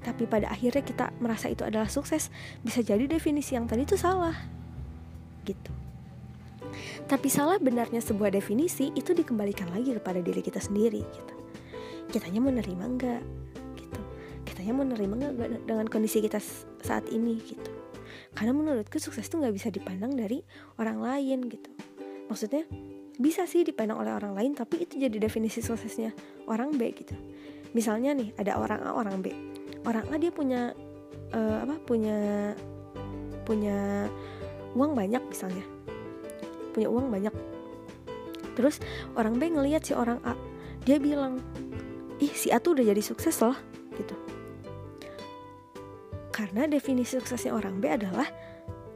tapi 0.00 0.24
pada 0.24 0.48
akhirnya 0.48 0.80
kita 0.80 1.12
merasa 1.18 1.50
itu 1.50 1.66
adalah 1.66 1.90
sukses. 1.90 2.32
Bisa 2.64 2.80
jadi 2.80 3.04
definisi 3.04 3.58
yang 3.58 3.66
tadi 3.68 3.84
itu 3.84 3.98
salah. 3.98 4.36
Gitu. 5.44 5.72
Tapi 7.10 7.28
salah 7.28 7.58
benarnya 7.58 7.98
sebuah 7.98 8.30
definisi 8.30 8.94
itu 8.94 9.10
dikembalikan 9.10 9.68
lagi 9.74 9.92
kepada 9.96 10.22
diri 10.22 10.40
kita 10.40 10.62
sendiri 10.62 11.02
gitu. 11.02 11.34
Kitanya 12.14 12.40
menerima 12.40 12.84
enggak 12.86 13.22
gitu. 13.74 14.00
Kitanya 14.46 14.72
menerima 14.78 15.14
enggak 15.18 15.32
dengan 15.66 15.86
kondisi 15.90 16.22
kita 16.22 16.38
saat 16.80 17.10
ini 17.10 17.42
gitu. 17.42 17.70
Karena 18.30 18.54
menurutku 18.54 19.02
sukses 19.02 19.26
itu 19.26 19.42
nggak 19.42 19.54
bisa 19.54 19.68
dipandang 19.74 20.14
dari 20.14 20.40
orang 20.78 21.02
lain 21.02 21.50
gitu. 21.50 21.70
Maksudnya 22.30 22.62
bisa 23.20 23.44
sih 23.44 23.60
dipandang 23.60 24.00
oleh 24.00 24.16
orang 24.16 24.32
lain 24.32 24.56
tapi 24.56 24.88
itu 24.88 24.96
jadi 24.96 25.12
definisi 25.20 25.60
suksesnya 25.60 26.16
orang 26.48 26.72
B 26.72 26.88
gitu. 26.96 27.12
Misalnya 27.76 28.16
nih 28.16 28.32
ada 28.40 28.56
orang 28.56 28.80
A 28.80 28.96
orang 28.96 29.20
B. 29.20 29.28
Orang 29.84 30.08
A 30.08 30.16
dia 30.16 30.32
punya 30.32 30.72
uh, 31.36 31.56
apa 31.60 31.76
punya 31.84 32.16
punya 33.44 34.08
uang 34.72 34.96
banyak 34.96 35.20
misalnya. 35.28 35.62
Punya 36.72 36.88
uang 36.88 37.12
banyak. 37.12 37.34
Terus 38.56 38.80
orang 39.12 39.36
B 39.36 39.52
ngelihat 39.52 39.84
si 39.84 39.92
orang 39.92 40.24
A 40.24 40.32
dia 40.88 40.96
bilang 40.96 41.44
ih 42.24 42.32
si 42.32 42.48
A 42.48 42.56
tuh 42.56 42.72
udah 42.72 42.88
jadi 42.88 43.04
sukses 43.04 43.36
loh 43.44 43.56
gitu. 44.00 44.16
Karena 46.32 46.64
definisi 46.64 47.20
suksesnya 47.20 47.52
orang 47.52 47.84
B 47.84 47.92
adalah 47.92 48.24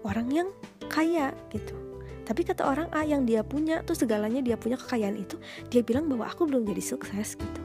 orang 0.00 0.32
yang 0.32 0.48
kaya 0.88 1.36
gitu 1.52 1.83
tapi 2.24 2.42
kata 2.42 2.64
orang 2.64 2.88
A 2.96 3.04
yang 3.04 3.28
dia 3.28 3.44
punya 3.44 3.84
tuh 3.84 3.96
segalanya 3.96 4.40
dia 4.40 4.56
punya 4.56 4.80
kekayaan 4.80 5.16
itu 5.16 5.36
dia 5.68 5.84
bilang 5.84 6.08
bahwa 6.08 6.28
aku 6.28 6.48
belum 6.48 6.64
jadi 6.64 6.80
sukses 6.80 7.36
gitu. 7.36 7.60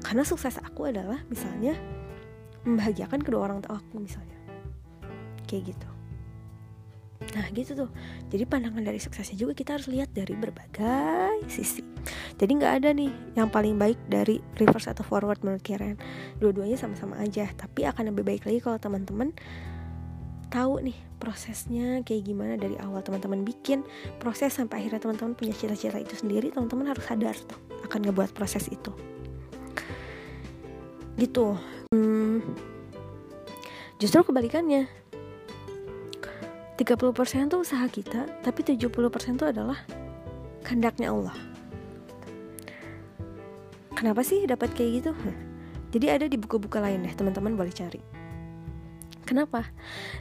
Karena 0.00 0.24
sukses 0.24 0.56
aku 0.56 0.88
adalah 0.88 1.20
misalnya 1.28 1.76
membahagiakan 2.64 3.20
kedua 3.20 3.52
orang 3.52 3.60
tua 3.60 3.76
aku 3.76 4.00
misalnya. 4.00 4.36
Kayak 5.44 5.76
gitu. 5.76 5.88
Nah 7.36 7.46
gitu 7.52 7.76
tuh. 7.76 7.90
Jadi 8.32 8.44
pandangan 8.48 8.80
dari 8.80 8.96
suksesnya 8.96 9.36
juga 9.36 9.52
kita 9.52 9.76
harus 9.76 9.92
lihat 9.92 10.10
dari 10.16 10.32
berbagai 10.32 11.44
sisi. 11.52 11.84
Jadi 12.40 12.50
nggak 12.56 12.72
ada 12.80 12.96
nih 12.96 13.12
yang 13.36 13.52
paling 13.52 13.76
baik 13.76 14.00
dari 14.08 14.40
reverse 14.56 14.88
atau 14.88 15.04
forward 15.04 15.44
menurut 15.44 15.60
Karen. 15.60 16.00
Dua-duanya 16.40 16.80
sama-sama 16.80 17.20
aja 17.20 17.44
tapi 17.52 17.84
akan 17.84 18.16
lebih 18.16 18.24
baik 18.24 18.48
lagi 18.48 18.64
kalau 18.64 18.80
teman-teman 18.80 19.36
tahu 20.48 20.80
nih 20.80 21.09
prosesnya 21.20 22.00
kayak 22.00 22.24
gimana 22.24 22.56
dari 22.56 22.80
awal 22.80 23.04
teman-teman 23.04 23.44
bikin 23.44 23.84
proses 24.16 24.56
sampai 24.56 24.80
akhirnya 24.80 25.04
teman-teman 25.04 25.36
punya 25.36 25.52
cita-cita 25.52 26.00
itu 26.00 26.16
sendiri 26.16 26.48
teman-teman 26.48 26.88
harus 26.88 27.04
sadar 27.04 27.36
tuh 27.36 27.60
akan 27.84 28.08
ngebuat 28.08 28.32
proses 28.32 28.66
itu. 28.72 28.90
Gitu. 31.20 31.52
Hmm, 31.92 32.40
justru 34.00 34.24
kebalikannya. 34.24 34.88
30% 36.80 37.52
tuh 37.52 37.60
usaha 37.60 37.84
kita 37.92 38.40
tapi 38.40 38.64
70% 38.64 39.36
itu 39.36 39.44
adalah 39.44 39.84
kehendaknya 40.64 41.12
Allah. 41.12 41.36
Kenapa 43.92 44.24
sih 44.24 44.48
dapat 44.48 44.72
kayak 44.72 45.04
gitu? 45.04 45.12
Jadi 45.92 46.06
ada 46.08 46.24
di 46.24 46.40
buku-buku 46.40 46.80
lain 46.80 47.04
deh 47.04 47.12
teman-teman 47.12 47.52
boleh 47.52 47.68
cari 47.68 48.19
kenapa? 49.30 49.70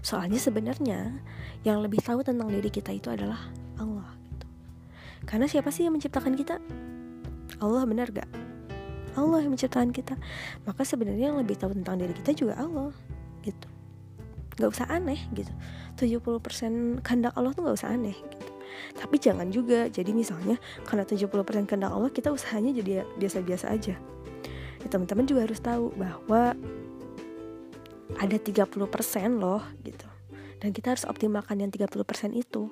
Soalnya 0.05 0.37
sebenarnya 0.37 1.17
yang 1.65 1.81
lebih 1.81 1.97
tahu 2.05 2.21
tentang 2.21 2.53
diri 2.53 2.69
kita 2.69 2.93
itu 2.93 3.09
adalah 3.09 3.49
Allah 3.81 4.13
gitu. 4.37 4.45
Karena 5.25 5.49
siapa 5.49 5.73
sih 5.73 5.89
yang 5.89 5.97
menciptakan 5.97 6.37
kita? 6.37 6.61
Allah 7.57 7.83
benar 7.89 8.13
gak 8.13 8.29
Allah 9.17 9.41
yang 9.41 9.57
menciptakan 9.57 9.89
kita. 9.89 10.13
Maka 10.63 10.85
sebenarnya 10.85 11.33
yang 11.33 11.39
lebih 11.41 11.57
tahu 11.57 11.73
tentang 11.73 11.97
diri 11.97 12.13
kita 12.13 12.31
juga 12.37 12.53
Allah 12.61 12.93
gitu. 13.41 13.67
Gak 14.61 14.69
usah 14.69 14.87
aneh 14.91 15.17
gitu. 15.33 15.51
70% 15.97 17.01
kehendak 17.01 17.33
Allah 17.33 17.51
tuh 17.51 17.65
gak 17.65 17.81
usah 17.81 17.91
aneh 17.91 18.13
gitu. 18.15 18.47
Tapi 18.95 19.15
jangan 19.17 19.49
juga. 19.49 19.89
Jadi 19.89 20.13
misalnya 20.13 20.61
karena 20.85 21.03
70% 21.03 21.65
kehendak 21.65 21.91
Allah 21.91 22.11
kita 22.13 22.29
usahanya 22.29 22.71
jadi 22.77 23.03
biasa-biasa 23.17 23.73
aja. 23.73 23.97
Ya, 24.79 24.87
teman-teman 24.87 25.27
juga 25.27 25.43
harus 25.43 25.59
tahu 25.59 25.91
bahwa 25.99 26.55
ada 28.19 28.35
30% 28.35 28.67
loh 29.39 29.63
gitu. 29.81 30.07
Dan 30.59 30.75
kita 30.75 30.91
harus 30.91 31.07
optimalkan 31.07 31.63
yang 31.63 31.71
30% 31.71 32.35
itu 32.35 32.67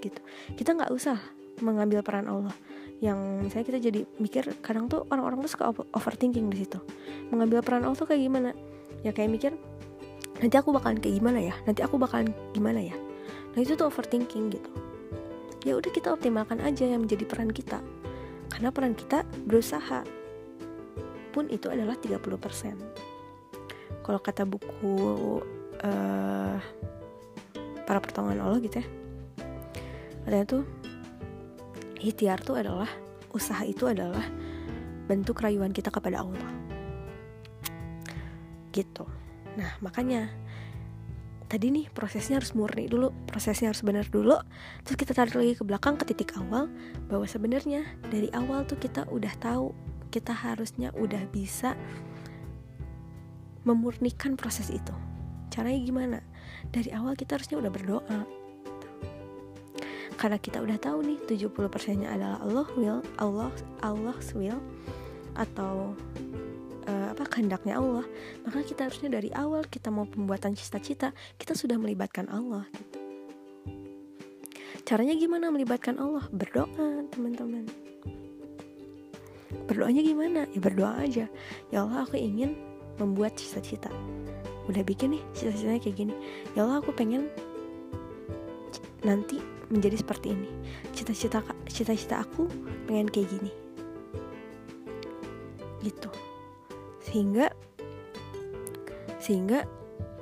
gitu. 0.00 0.20
Kita 0.56 0.74
nggak 0.74 0.90
usah 0.90 1.20
mengambil 1.60 2.00
peran 2.00 2.26
Allah. 2.26 2.56
Yang 3.04 3.18
misalnya 3.46 3.66
kita 3.68 3.78
jadi 3.78 4.00
mikir 4.18 4.44
kadang 4.64 4.88
tuh 4.88 5.04
orang-orang 5.12 5.44
tuh 5.44 5.52
suka 5.52 5.70
overthinking 5.92 6.48
di 6.48 6.64
situ. 6.64 6.80
Mengambil 7.28 7.60
peran 7.60 7.84
Allah 7.84 7.98
tuh 7.98 8.08
kayak 8.08 8.22
gimana? 8.24 8.50
Ya 9.04 9.12
kayak 9.12 9.30
mikir 9.30 9.52
nanti 10.40 10.56
aku 10.58 10.74
bakalan 10.74 10.98
kayak 10.98 11.20
gimana 11.20 11.38
ya? 11.38 11.54
Nanti 11.68 11.84
aku 11.84 12.00
bakalan 12.00 12.32
gimana 12.56 12.80
ya? 12.80 12.96
Nah 13.52 13.60
itu 13.60 13.76
tuh 13.76 13.92
overthinking 13.92 14.50
gitu. 14.50 14.70
Ya 15.62 15.78
udah 15.78 15.92
kita 15.92 16.10
optimalkan 16.10 16.58
aja 16.64 16.88
yang 16.88 17.06
menjadi 17.06 17.28
peran 17.28 17.52
kita. 17.52 17.78
Karena 18.50 18.74
peran 18.74 18.96
kita 18.96 19.22
berusaha. 19.46 20.02
Pun 21.32 21.48
itu 21.48 21.70
adalah 21.70 21.96
30% 21.96 23.11
kalau 24.02 24.20
kata 24.20 24.46
buku 24.46 25.40
uh, 25.82 26.58
para 27.86 27.98
pertolongan 27.98 28.42
Allah 28.42 28.60
gitu 28.62 28.82
ya 28.82 28.86
katanya 30.22 30.46
tuh 30.46 30.64
ikhtiar 32.02 32.42
itu 32.42 32.52
adalah 32.54 32.90
usaha 33.32 33.62
itu 33.64 33.86
adalah 33.86 34.22
bentuk 35.06 35.38
rayuan 35.42 35.74
kita 35.74 35.90
kepada 35.90 36.22
Allah. 36.22 36.50
Gitu. 38.70 39.04
Nah 39.58 39.76
makanya 39.84 40.30
tadi 41.46 41.68
nih 41.68 41.92
prosesnya 41.92 42.40
harus 42.40 42.56
murni 42.56 42.88
dulu 42.88 43.12
prosesnya 43.28 43.70
harus 43.70 43.84
benar 43.84 44.06
dulu. 44.08 44.36
Terus 44.86 44.96
kita 44.96 45.12
tarik 45.12 45.36
lagi 45.36 45.54
ke 45.58 45.62
belakang 45.66 45.94
ke 45.98 46.04
titik 46.08 46.34
awal 46.38 46.70
bahwa 47.06 47.26
sebenarnya 47.28 47.84
dari 48.08 48.32
awal 48.32 48.64
tuh 48.64 48.78
kita 48.80 49.06
udah 49.12 49.32
tahu 49.38 49.74
kita 50.12 50.32
harusnya 50.32 50.92
udah 50.96 51.24
bisa 51.32 51.72
memurnikan 53.62 54.34
proses 54.34 54.70
itu. 54.70 54.94
Caranya 55.52 55.80
gimana? 55.84 56.18
Dari 56.72 56.90
awal 56.94 57.18
kita 57.18 57.36
harusnya 57.36 57.60
udah 57.60 57.72
berdoa. 57.72 58.20
Karena 60.16 60.38
kita 60.38 60.62
udah 60.62 60.78
tahu 60.78 61.02
nih 61.02 61.18
70% 61.26 61.98
nya 61.98 62.14
adalah 62.14 62.38
Allah 62.46 62.68
will 62.78 63.00
Allah 63.18 63.50
Allah's 63.82 64.30
will 64.38 64.60
atau 65.34 65.98
uh, 66.86 67.06
apa 67.10 67.24
kehendaknya 67.26 67.76
Allah. 67.76 68.06
Maka 68.46 68.62
kita 68.62 68.86
harusnya 68.86 69.10
dari 69.10 69.34
awal 69.34 69.66
kita 69.66 69.90
mau 69.90 70.06
pembuatan 70.06 70.54
cita-cita 70.54 71.10
kita 71.36 71.58
sudah 71.58 71.74
melibatkan 71.76 72.30
Allah 72.30 72.64
gitu. 72.70 72.98
Caranya 74.82 75.14
gimana 75.14 75.50
melibatkan 75.54 75.98
Allah? 75.98 76.26
Berdoa 76.34 77.06
teman-teman. 77.14 77.70
Berdoanya 79.70 80.02
gimana? 80.02 80.40
Ya 80.50 80.60
berdoa 80.60 80.92
aja. 80.98 81.26
Ya 81.70 81.78
Allah 81.86 82.02
aku 82.02 82.18
ingin 82.18 82.71
membuat 83.00 83.38
cita-cita. 83.38 83.88
Udah 84.70 84.82
bikin 84.86 85.18
nih 85.18 85.22
cita-citanya 85.34 85.80
kayak 85.82 85.96
gini. 85.96 86.14
Ya 86.54 86.66
Allah 86.66 86.78
aku 86.78 86.94
pengen 86.94 87.26
nanti 89.02 89.42
menjadi 89.72 89.98
seperti 89.98 90.36
ini. 90.36 90.48
Cita-cita 90.94 91.42
cita-cita 91.66 92.22
aku 92.22 92.46
pengen 92.86 93.10
kayak 93.10 93.28
gini. 93.32 93.52
Gitu. 95.82 96.10
Sehingga 97.02 97.50
sehingga 99.18 99.66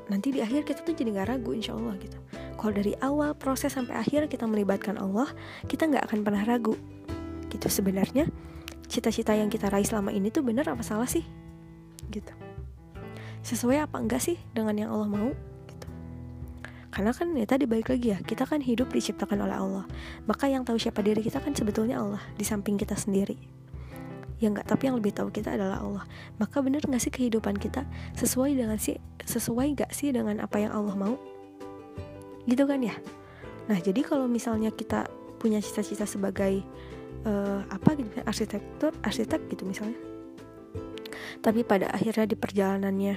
nanti 0.09 0.33
di 0.33 0.40
akhir 0.44 0.68
kita 0.68 0.85
tuh 0.85 0.92
jadi 0.96 1.20
nggak 1.20 1.28
ragu 1.37 1.52
insya 1.52 1.76
Allah 1.76 1.96
gitu. 2.00 2.16
Kalau 2.61 2.72
dari 2.76 2.92
awal 3.00 3.33
proses 3.33 3.72
sampai 3.72 3.96
akhir 3.96 4.28
kita 4.28 4.44
melibatkan 4.44 5.00
Allah 5.00 5.28
kita 5.68 5.88
nggak 5.88 6.09
akan 6.09 6.20
pernah 6.24 6.44
ragu. 6.48 6.76
Gitu. 7.52 7.68
Sebenarnya 7.68 8.24
cita-cita 8.88 9.37
yang 9.37 9.52
kita 9.52 9.68
raih 9.68 9.85
selama 9.85 10.16
ini 10.16 10.33
tuh 10.33 10.40
bener 10.40 10.64
apa 10.64 10.80
salah 10.80 11.06
sih? 11.06 11.24
Gitu 12.09 12.49
sesuai 13.40 13.88
apa 13.88 13.96
enggak 14.00 14.20
sih 14.20 14.37
dengan 14.53 14.76
yang 14.76 14.90
Allah 14.92 15.09
mau 15.09 15.31
gitu. 15.68 15.87
Karena 16.90 17.11
kan 17.14 17.33
ya 17.33 17.46
tadi 17.46 17.64
balik 17.64 17.92
lagi 17.92 18.12
ya 18.14 18.18
kita 18.20 18.44
kan 18.44 18.61
hidup 18.61 18.92
diciptakan 18.92 19.46
oleh 19.46 19.57
Allah. 19.57 19.85
Maka 20.26 20.50
yang 20.50 20.66
tahu 20.66 20.76
siapa 20.76 21.00
diri 21.00 21.24
kita 21.24 21.40
kan 21.40 21.57
sebetulnya 21.57 22.00
Allah 22.00 22.22
di 22.37 22.44
samping 22.44 22.76
kita 22.76 22.94
sendiri. 22.98 23.37
Ya 24.40 24.48
enggak 24.48 24.68
tapi 24.68 24.88
yang 24.88 24.96
lebih 24.96 25.12
tahu 25.12 25.29
kita 25.33 25.55
adalah 25.57 25.81
Allah. 25.81 26.05
Maka 26.40 26.61
bener 26.64 26.85
nggak 26.85 27.00
sih 27.00 27.12
kehidupan 27.12 27.61
kita 27.61 27.85
sesuai 28.16 28.57
dengan 28.57 28.76
sih 28.81 28.96
sesuai 29.24 29.76
nggak 29.76 29.92
sih 29.92 30.12
dengan 30.12 30.40
apa 30.44 30.57
yang 30.61 30.72
Allah 30.72 30.96
mau? 30.96 31.14
Gitu 32.48 32.64
kan 32.64 32.81
ya? 32.81 32.96
Nah 33.68 33.79
jadi 33.79 34.00
kalau 34.03 34.26
misalnya 34.26 34.72
kita 34.72 35.07
punya 35.40 35.61
cita-cita 35.64 36.05
sebagai 36.05 36.61
uh, 37.24 37.64
apa 37.68 37.96
gitu 37.96 38.09
arsitektur 38.29 38.92
arsitek 39.00 39.40
gitu 39.48 39.64
misalnya 39.64 40.09
tapi 41.40 41.64
pada 41.64 41.88
akhirnya 41.90 42.26
di 42.28 42.37
perjalanannya 42.37 43.14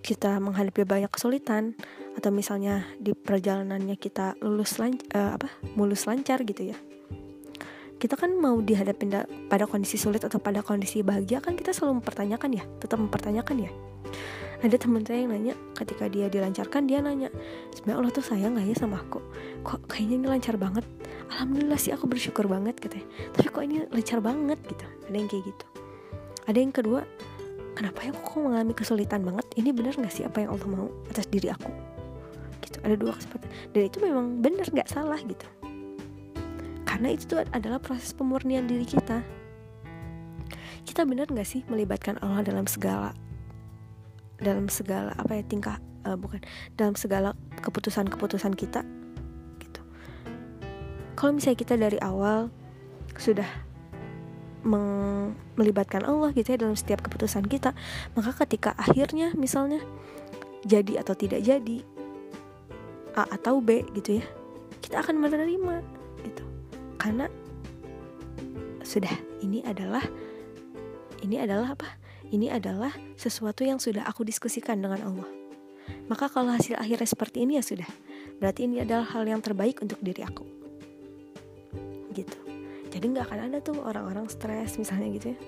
kita 0.00 0.40
menghadapi 0.40 0.82
banyak 0.88 1.12
kesulitan 1.12 1.76
atau 2.16 2.32
misalnya 2.32 2.88
di 2.96 3.12
perjalanannya 3.12 3.96
kita 4.00 4.40
lulus 4.40 4.80
lan 4.80 4.96
uh, 5.12 5.36
apa 5.36 5.48
mulus 5.76 6.08
lancar 6.08 6.42
gitu 6.42 6.72
ya. 6.72 6.76
Kita 8.00 8.16
kan 8.16 8.32
mau 8.32 8.56
dihadapin 8.64 9.12
pada 9.52 9.68
kondisi 9.68 10.00
sulit 10.00 10.24
atau 10.24 10.40
pada 10.40 10.64
kondisi 10.64 11.04
bahagia 11.04 11.44
kan 11.44 11.52
kita 11.52 11.76
selalu 11.76 12.00
mempertanyakan 12.00 12.50
ya 12.56 12.64
tetap 12.80 12.96
mempertanyakan 12.96 13.68
ya. 13.68 13.70
Ada 14.60 14.76
teman 14.76 15.00
saya 15.04 15.24
yang 15.24 15.32
nanya 15.32 15.54
ketika 15.72 16.04
dia 16.08 16.28
dilancarkan 16.28 16.84
dia 16.84 17.00
nanya 17.00 17.32
sebenarnya 17.72 17.96
Allah 17.96 18.12
tuh 18.12 18.24
sayang 18.24 18.56
gak 18.56 18.68
ya 18.68 18.76
sama 18.76 19.00
aku? 19.00 19.20
Kok 19.64 19.88
kayaknya 19.88 20.16
ini 20.20 20.26
lancar 20.36 20.56
banget? 20.60 20.84
Alhamdulillah 21.32 21.80
sih 21.80 21.92
aku 21.96 22.04
bersyukur 22.08 22.44
banget 22.44 22.76
katanya. 22.76 23.08
Tapi 23.36 23.48
kok 23.48 23.62
ini 23.64 23.88
lancar 23.88 24.20
banget? 24.20 24.60
gitu. 24.68 24.84
Ada 25.08 25.16
yang 25.16 25.28
kayak 25.28 25.44
gitu 25.48 25.79
ada 26.50 26.58
yang 26.58 26.74
kedua 26.74 27.06
kenapa 27.78 28.02
ya 28.02 28.10
kok 28.10 28.34
mengalami 28.42 28.74
kesulitan 28.74 29.22
banget? 29.22 29.46
Ini 29.54 29.70
benar 29.70 29.94
nggak 29.94 30.10
sih 30.10 30.26
apa 30.26 30.42
yang 30.42 30.50
Allah 30.58 30.66
mau 30.66 30.86
atas 31.06 31.30
diri 31.30 31.46
aku? 31.46 31.70
Gitu 32.66 32.76
ada 32.82 32.94
dua 32.98 33.14
kesempatan. 33.14 33.48
Dan 33.70 33.82
itu 33.86 33.98
memang 34.02 34.26
benar 34.42 34.66
nggak 34.66 34.90
salah 34.90 35.20
gitu. 35.22 35.46
Karena 36.82 37.08
itu 37.14 37.24
tuh 37.30 37.46
adalah 37.54 37.78
proses 37.78 38.10
pemurnian 38.10 38.66
diri 38.66 38.82
kita. 38.82 39.22
Kita 40.82 41.06
benar 41.06 41.30
nggak 41.30 41.46
sih 41.46 41.62
melibatkan 41.70 42.18
Allah 42.18 42.42
dalam 42.42 42.66
segala 42.66 43.14
dalam 44.40 44.66
segala 44.72 45.14
apa 45.20 45.38
ya 45.38 45.44
tingkah 45.46 45.76
uh, 46.02 46.16
bukan 46.18 46.42
dalam 46.74 46.98
segala 46.98 47.38
keputusan-keputusan 47.62 48.58
kita? 48.58 48.82
Gitu. 49.62 49.80
Kalau 51.14 51.30
misalnya 51.38 51.58
kita 51.62 51.74
dari 51.78 51.96
awal 52.02 52.50
sudah 53.14 53.69
melibatkan 54.64 56.04
Allah 56.04 56.32
gitu 56.36 56.52
ya 56.52 56.58
dalam 56.60 56.76
setiap 56.76 57.00
keputusan 57.00 57.48
kita 57.48 57.72
maka 58.12 58.36
ketika 58.44 58.76
akhirnya 58.76 59.32
misalnya 59.32 59.80
jadi 60.64 61.00
atau 61.00 61.16
tidak 61.16 61.40
jadi 61.40 61.80
A 63.16 63.24
atau 63.34 63.58
B 63.64 63.82
gitu 63.96 64.20
ya 64.20 64.26
kita 64.80 65.06
akan 65.06 65.22
menerima 65.22 65.86
gitu. 66.26 66.44
Karena 66.98 67.30
sudah 68.82 69.12
ini 69.38 69.62
adalah 69.62 70.02
ini 71.22 71.38
adalah 71.38 71.78
apa? 71.78 71.88
Ini 72.30 72.50
adalah 72.50 72.90
sesuatu 73.14 73.62
yang 73.62 73.78
sudah 73.78 74.02
aku 74.06 74.26
diskusikan 74.26 74.82
dengan 74.82 75.02
Allah. 75.06 75.30
Maka 76.10 76.26
kalau 76.26 76.50
hasil 76.50 76.74
akhirnya 76.78 77.06
seperti 77.06 77.46
ini 77.46 77.58
ya 77.58 77.64
sudah 77.64 77.86
berarti 78.42 78.66
ini 78.66 78.82
adalah 78.82 79.06
hal 79.14 79.26
yang 79.26 79.38
terbaik 79.38 79.78
untuk 79.78 80.02
diri 80.02 80.26
aku. 80.26 80.42
Gitu 82.10 82.49
jadi 82.90 83.04
nggak 83.06 83.26
akan 83.30 83.40
ada 83.50 83.58
tuh 83.62 83.78
orang-orang 83.78 84.26
stres 84.26 84.74
misalnya 84.74 85.08
gitu 85.14 85.26
ya. 85.34 85.38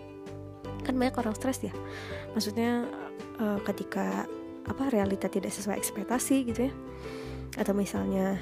Kan 0.87 0.95
banyak 0.95 1.19
orang 1.19 1.35
stres 1.35 1.59
ya. 1.63 1.75
Maksudnya 2.35 2.87
uh, 3.43 3.59
ketika 3.67 4.27
apa 4.63 4.85
realita 4.95 5.27
tidak 5.27 5.51
sesuai 5.51 5.75
ekspektasi 5.75 6.47
gitu 6.47 6.71
ya. 6.71 6.73
Atau 7.59 7.75
misalnya 7.75 8.39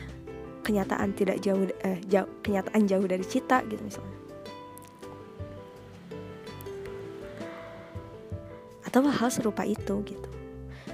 kenyataan 0.61 1.17
tidak 1.17 1.41
jauh 1.41 1.65
eh, 1.81 1.99
jauh 2.07 2.29
kenyataan 2.45 2.85
jauh 2.85 3.07
dari 3.09 3.25
cita 3.25 3.65
gitu 3.65 3.81
misalnya. 3.81 4.17
Atau 8.85 9.01
hal 9.09 9.31
serupa 9.33 9.65
itu 9.65 10.05
gitu. 10.05 10.29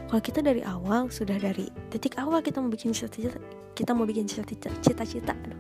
Kalau 0.07 0.23
kita 0.23 0.39
dari 0.39 0.63
awal 0.63 1.11
sudah 1.11 1.35
dari 1.35 1.67
titik 1.91 2.15
awal 2.23 2.39
kita 2.39 2.63
mau 2.63 2.71
bikin 2.71 2.95
cita-cita 2.95 3.43
kita 3.77 3.93
mau 3.93 4.09
bikin 4.09 4.25
cita-cita 4.25 4.73
cita-cita 4.81 5.37
aduh 5.37 5.59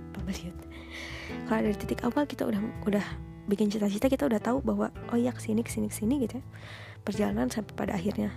kalau 1.46 1.62
dari 1.62 1.76
titik 1.78 2.02
awal 2.02 2.26
kita 2.26 2.42
udah 2.42 2.60
udah 2.86 3.06
bikin 3.46 3.70
cita-cita 3.70 4.10
kita 4.10 4.26
udah 4.26 4.42
tahu 4.42 4.58
bahwa 4.62 4.90
oh 5.14 5.18
ya 5.18 5.30
ke 5.30 5.38
sini 5.38 5.62
ke 5.62 5.70
sini 5.70 5.86
ke 5.86 5.94
sini 5.94 6.14
gitu 6.26 6.42
ya. 6.42 6.44
Perjalanan 7.06 7.46
sampai 7.46 7.72
pada 7.78 7.94
akhirnya 7.94 8.34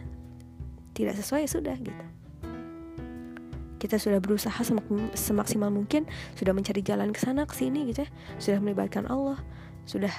tidak 0.94 1.18
sesuai 1.18 1.46
ya 1.46 1.50
sudah 1.50 1.76
gitu. 1.82 2.06
Kita 3.80 3.98
sudah 3.98 4.22
berusaha 4.22 4.60
semak 4.62 4.86
semaksimal 5.18 5.74
mungkin 5.74 6.06
sudah 6.38 6.54
mencari 6.54 6.86
jalan 6.86 7.10
ke 7.10 7.20
sana 7.24 7.50
ke 7.50 7.58
sini 7.58 7.90
gitu 7.90 8.06
ya. 8.06 8.10
Sudah 8.38 8.60
melibatkan 8.62 9.10
Allah 9.10 9.42
sudah 9.90 10.14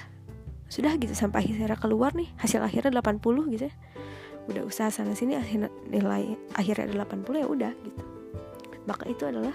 sudah 0.67 0.99
gitu. 0.99 1.15
Sampai 1.15 1.47
akhirnya 1.47 1.79
keluar 1.79 2.11
nih 2.19 2.27
hasil 2.43 2.59
akhirnya 2.59 2.99
80 2.99 3.55
gitu 3.55 3.71
ya. 3.71 3.75
Udah 4.51 4.67
usaha 4.67 4.91
sana 4.91 5.15
sini 5.15 5.39
akhirnya 5.39 5.71
nilai 5.87 6.35
akhirnya 6.59 6.91
ada 6.91 7.07
80 7.07 7.39
ya 7.39 7.47
udah 7.47 7.73
gitu. 7.87 8.03
Maka 8.91 9.07
itu 9.07 9.23
adalah 9.23 9.55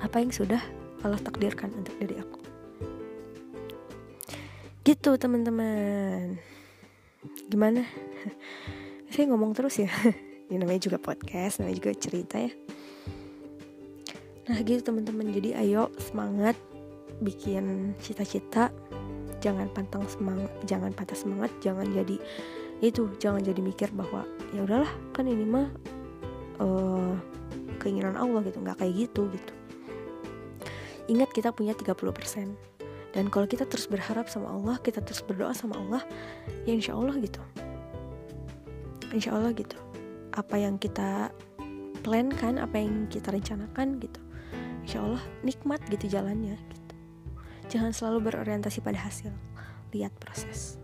apa 0.00 0.16
yang 0.16 0.32
sudah 0.32 0.62
Allah 1.02 1.18
takdirkan 1.18 1.74
untuk 1.74 1.94
diri 1.98 2.16
aku. 2.22 2.38
Gitu 4.86 5.10
teman-teman. 5.18 6.38
Gimana? 7.50 7.82
Saya 9.12 9.30
ngomong 9.30 9.54
terus 9.54 9.82
ya. 9.82 9.90
Ini 10.50 10.62
namanya 10.62 10.86
juga 10.86 10.98
podcast 11.02 11.58
namanya 11.58 11.78
juga 11.82 11.90
cerita 11.98 12.36
ya. 12.38 12.52
Nah 14.46 14.58
gitu 14.62 14.82
teman-teman. 14.82 15.30
Jadi 15.34 15.54
ayo 15.58 15.90
semangat 15.98 16.54
bikin 17.18 17.94
cita-cita. 17.98 18.70
Jangan 19.42 19.70
pantang 19.74 20.06
semangat 20.06 20.50
jangan 20.66 20.94
patah 20.94 21.18
semangat. 21.18 21.50
Jangan 21.62 21.90
jadi 21.90 22.18
itu 22.82 23.10
jangan 23.22 23.42
jadi 23.42 23.58
mikir 23.62 23.90
bahwa 23.94 24.26
ya 24.54 24.66
udahlah 24.66 24.90
kan 25.14 25.26
ini 25.26 25.46
mah 25.46 25.66
uh, 26.62 27.14
keinginan 27.82 28.14
Allah 28.14 28.42
gitu. 28.46 28.62
Nggak 28.62 28.82
kayak 28.82 28.94
gitu 29.08 29.30
gitu 29.30 29.61
Ingat 31.10 31.34
kita 31.34 31.50
punya 31.50 31.74
30% 31.74 31.94
Dan 33.12 33.24
kalau 33.28 33.46
kita 33.50 33.66
terus 33.66 33.90
berharap 33.90 34.30
sama 34.30 34.54
Allah 34.54 34.76
Kita 34.78 35.02
terus 35.02 35.22
berdoa 35.22 35.50
sama 35.54 35.78
Allah 35.78 36.02
Ya 36.66 36.74
insya 36.74 36.94
Allah 36.94 37.18
gitu. 37.18 37.42
Insya 39.10 39.34
Allah 39.34 39.50
gitu. 39.52 39.76
Apa 40.32 40.56
yang 40.56 40.78
kita 40.78 41.34
plankan 42.06 42.62
Apa 42.62 42.78
yang 42.78 43.10
kita 43.10 43.34
rencanakan 43.34 43.98
gitu. 43.98 44.20
Insya 44.82 45.02
Allah 45.02 45.22
nikmat 45.46 45.82
gitu 45.90 46.10
jalannya 46.10 46.58
gitu. 46.58 46.94
Jangan 47.72 47.94
selalu 47.94 48.32
berorientasi 48.32 48.82
pada 48.82 48.98
hasil. 48.98 49.30
Lihat 49.94 50.12
proses. 50.18 50.76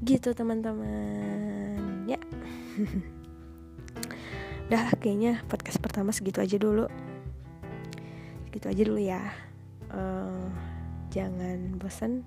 Gitu 0.00 0.32
teman-teman. 0.32 2.08
Ya. 2.08 2.18
Dah 4.72 4.90
kayaknya 4.98 5.46
podcast 5.46 5.78
pertama 5.78 6.10
segitu 6.10 6.42
aja 6.42 6.58
dulu 6.58 6.90
gitu 8.56 8.72
aja 8.72 8.82
dulu 8.82 9.00
ya. 9.00 9.20
Uh, 9.92 10.48
jangan 11.12 11.76
bosan 11.78 12.26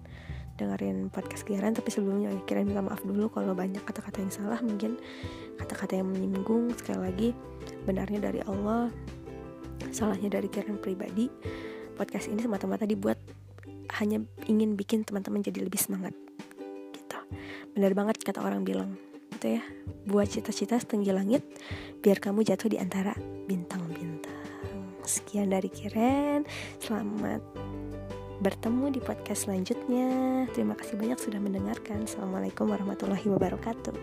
dengerin 0.60 1.08
podcast 1.08 1.48
Kiran 1.48 1.72
tapi 1.72 1.90
sebelumnya 1.90 2.36
Kiran 2.44 2.68
minta 2.68 2.84
maaf 2.84 3.00
dulu 3.02 3.32
kalau 3.32 3.56
banyak 3.56 3.80
kata-kata 3.82 4.20
yang 4.20 4.32
salah 4.32 4.60
mungkin 4.62 5.00
kata-kata 5.58 5.98
yang 5.98 6.08
menyinggung. 6.12 6.70
Sekali 6.78 7.00
lagi 7.00 7.30
benarnya 7.88 8.20
dari 8.30 8.42
Allah 8.46 8.94
salahnya 9.90 10.30
dari 10.30 10.52
Kiran 10.52 10.78
pribadi. 10.78 11.32
Podcast 11.98 12.32
ini 12.32 12.40
semata-mata 12.40 12.88
dibuat 12.88 13.20
hanya 14.00 14.24
ingin 14.48 14.80
bikin 14.80 15.04
teman-teman 15.04 15.44
jadi 15.44 15.66
lebih 15.66 15.82
semangat 15.82 16.16
gitu. 16.96 17.20
Benar 17.76 17.92
banget 17.92 18.24
kata 18.24 18.40
orang 18.40 18.64
bilang 18.64 18.96
gitu 19.36 19.60
ya. 19.60 19.64
Buat 20.08 20.32
cita-cita 20.32 20.80
setinggi 20.80 21.12
langit 21.12 21.44
biar 22.00 22.24
kamu 22.24 22.48
jatuh 22.48 22.72
di 22.72 22.78
antara 22.80 23.16
bintang-bintang 23.48 24.09
Sekian 25.10 25.50
dari 25.50 25.74
Kiren. 25.74 26.46
Selamat 26.78 27.42
bertemu 28.46 28.94
di 28.94 29.02
podcast 29.02 29.50
selanjutnya. 29.50 30.46
Terima 30.54 30.78
kasih 30.78 31.02
banyak 31.02 31.18
sudah 31.18 31.42
mendengarkan. 31.42 32.06
Assalamualaikum 32.06 32.70
warahmatullahi 32.70 33.26
wabarakatuh. 33.26 33.98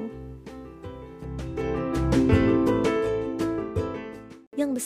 Yang 4.58 4.70
besar 4.74 4.84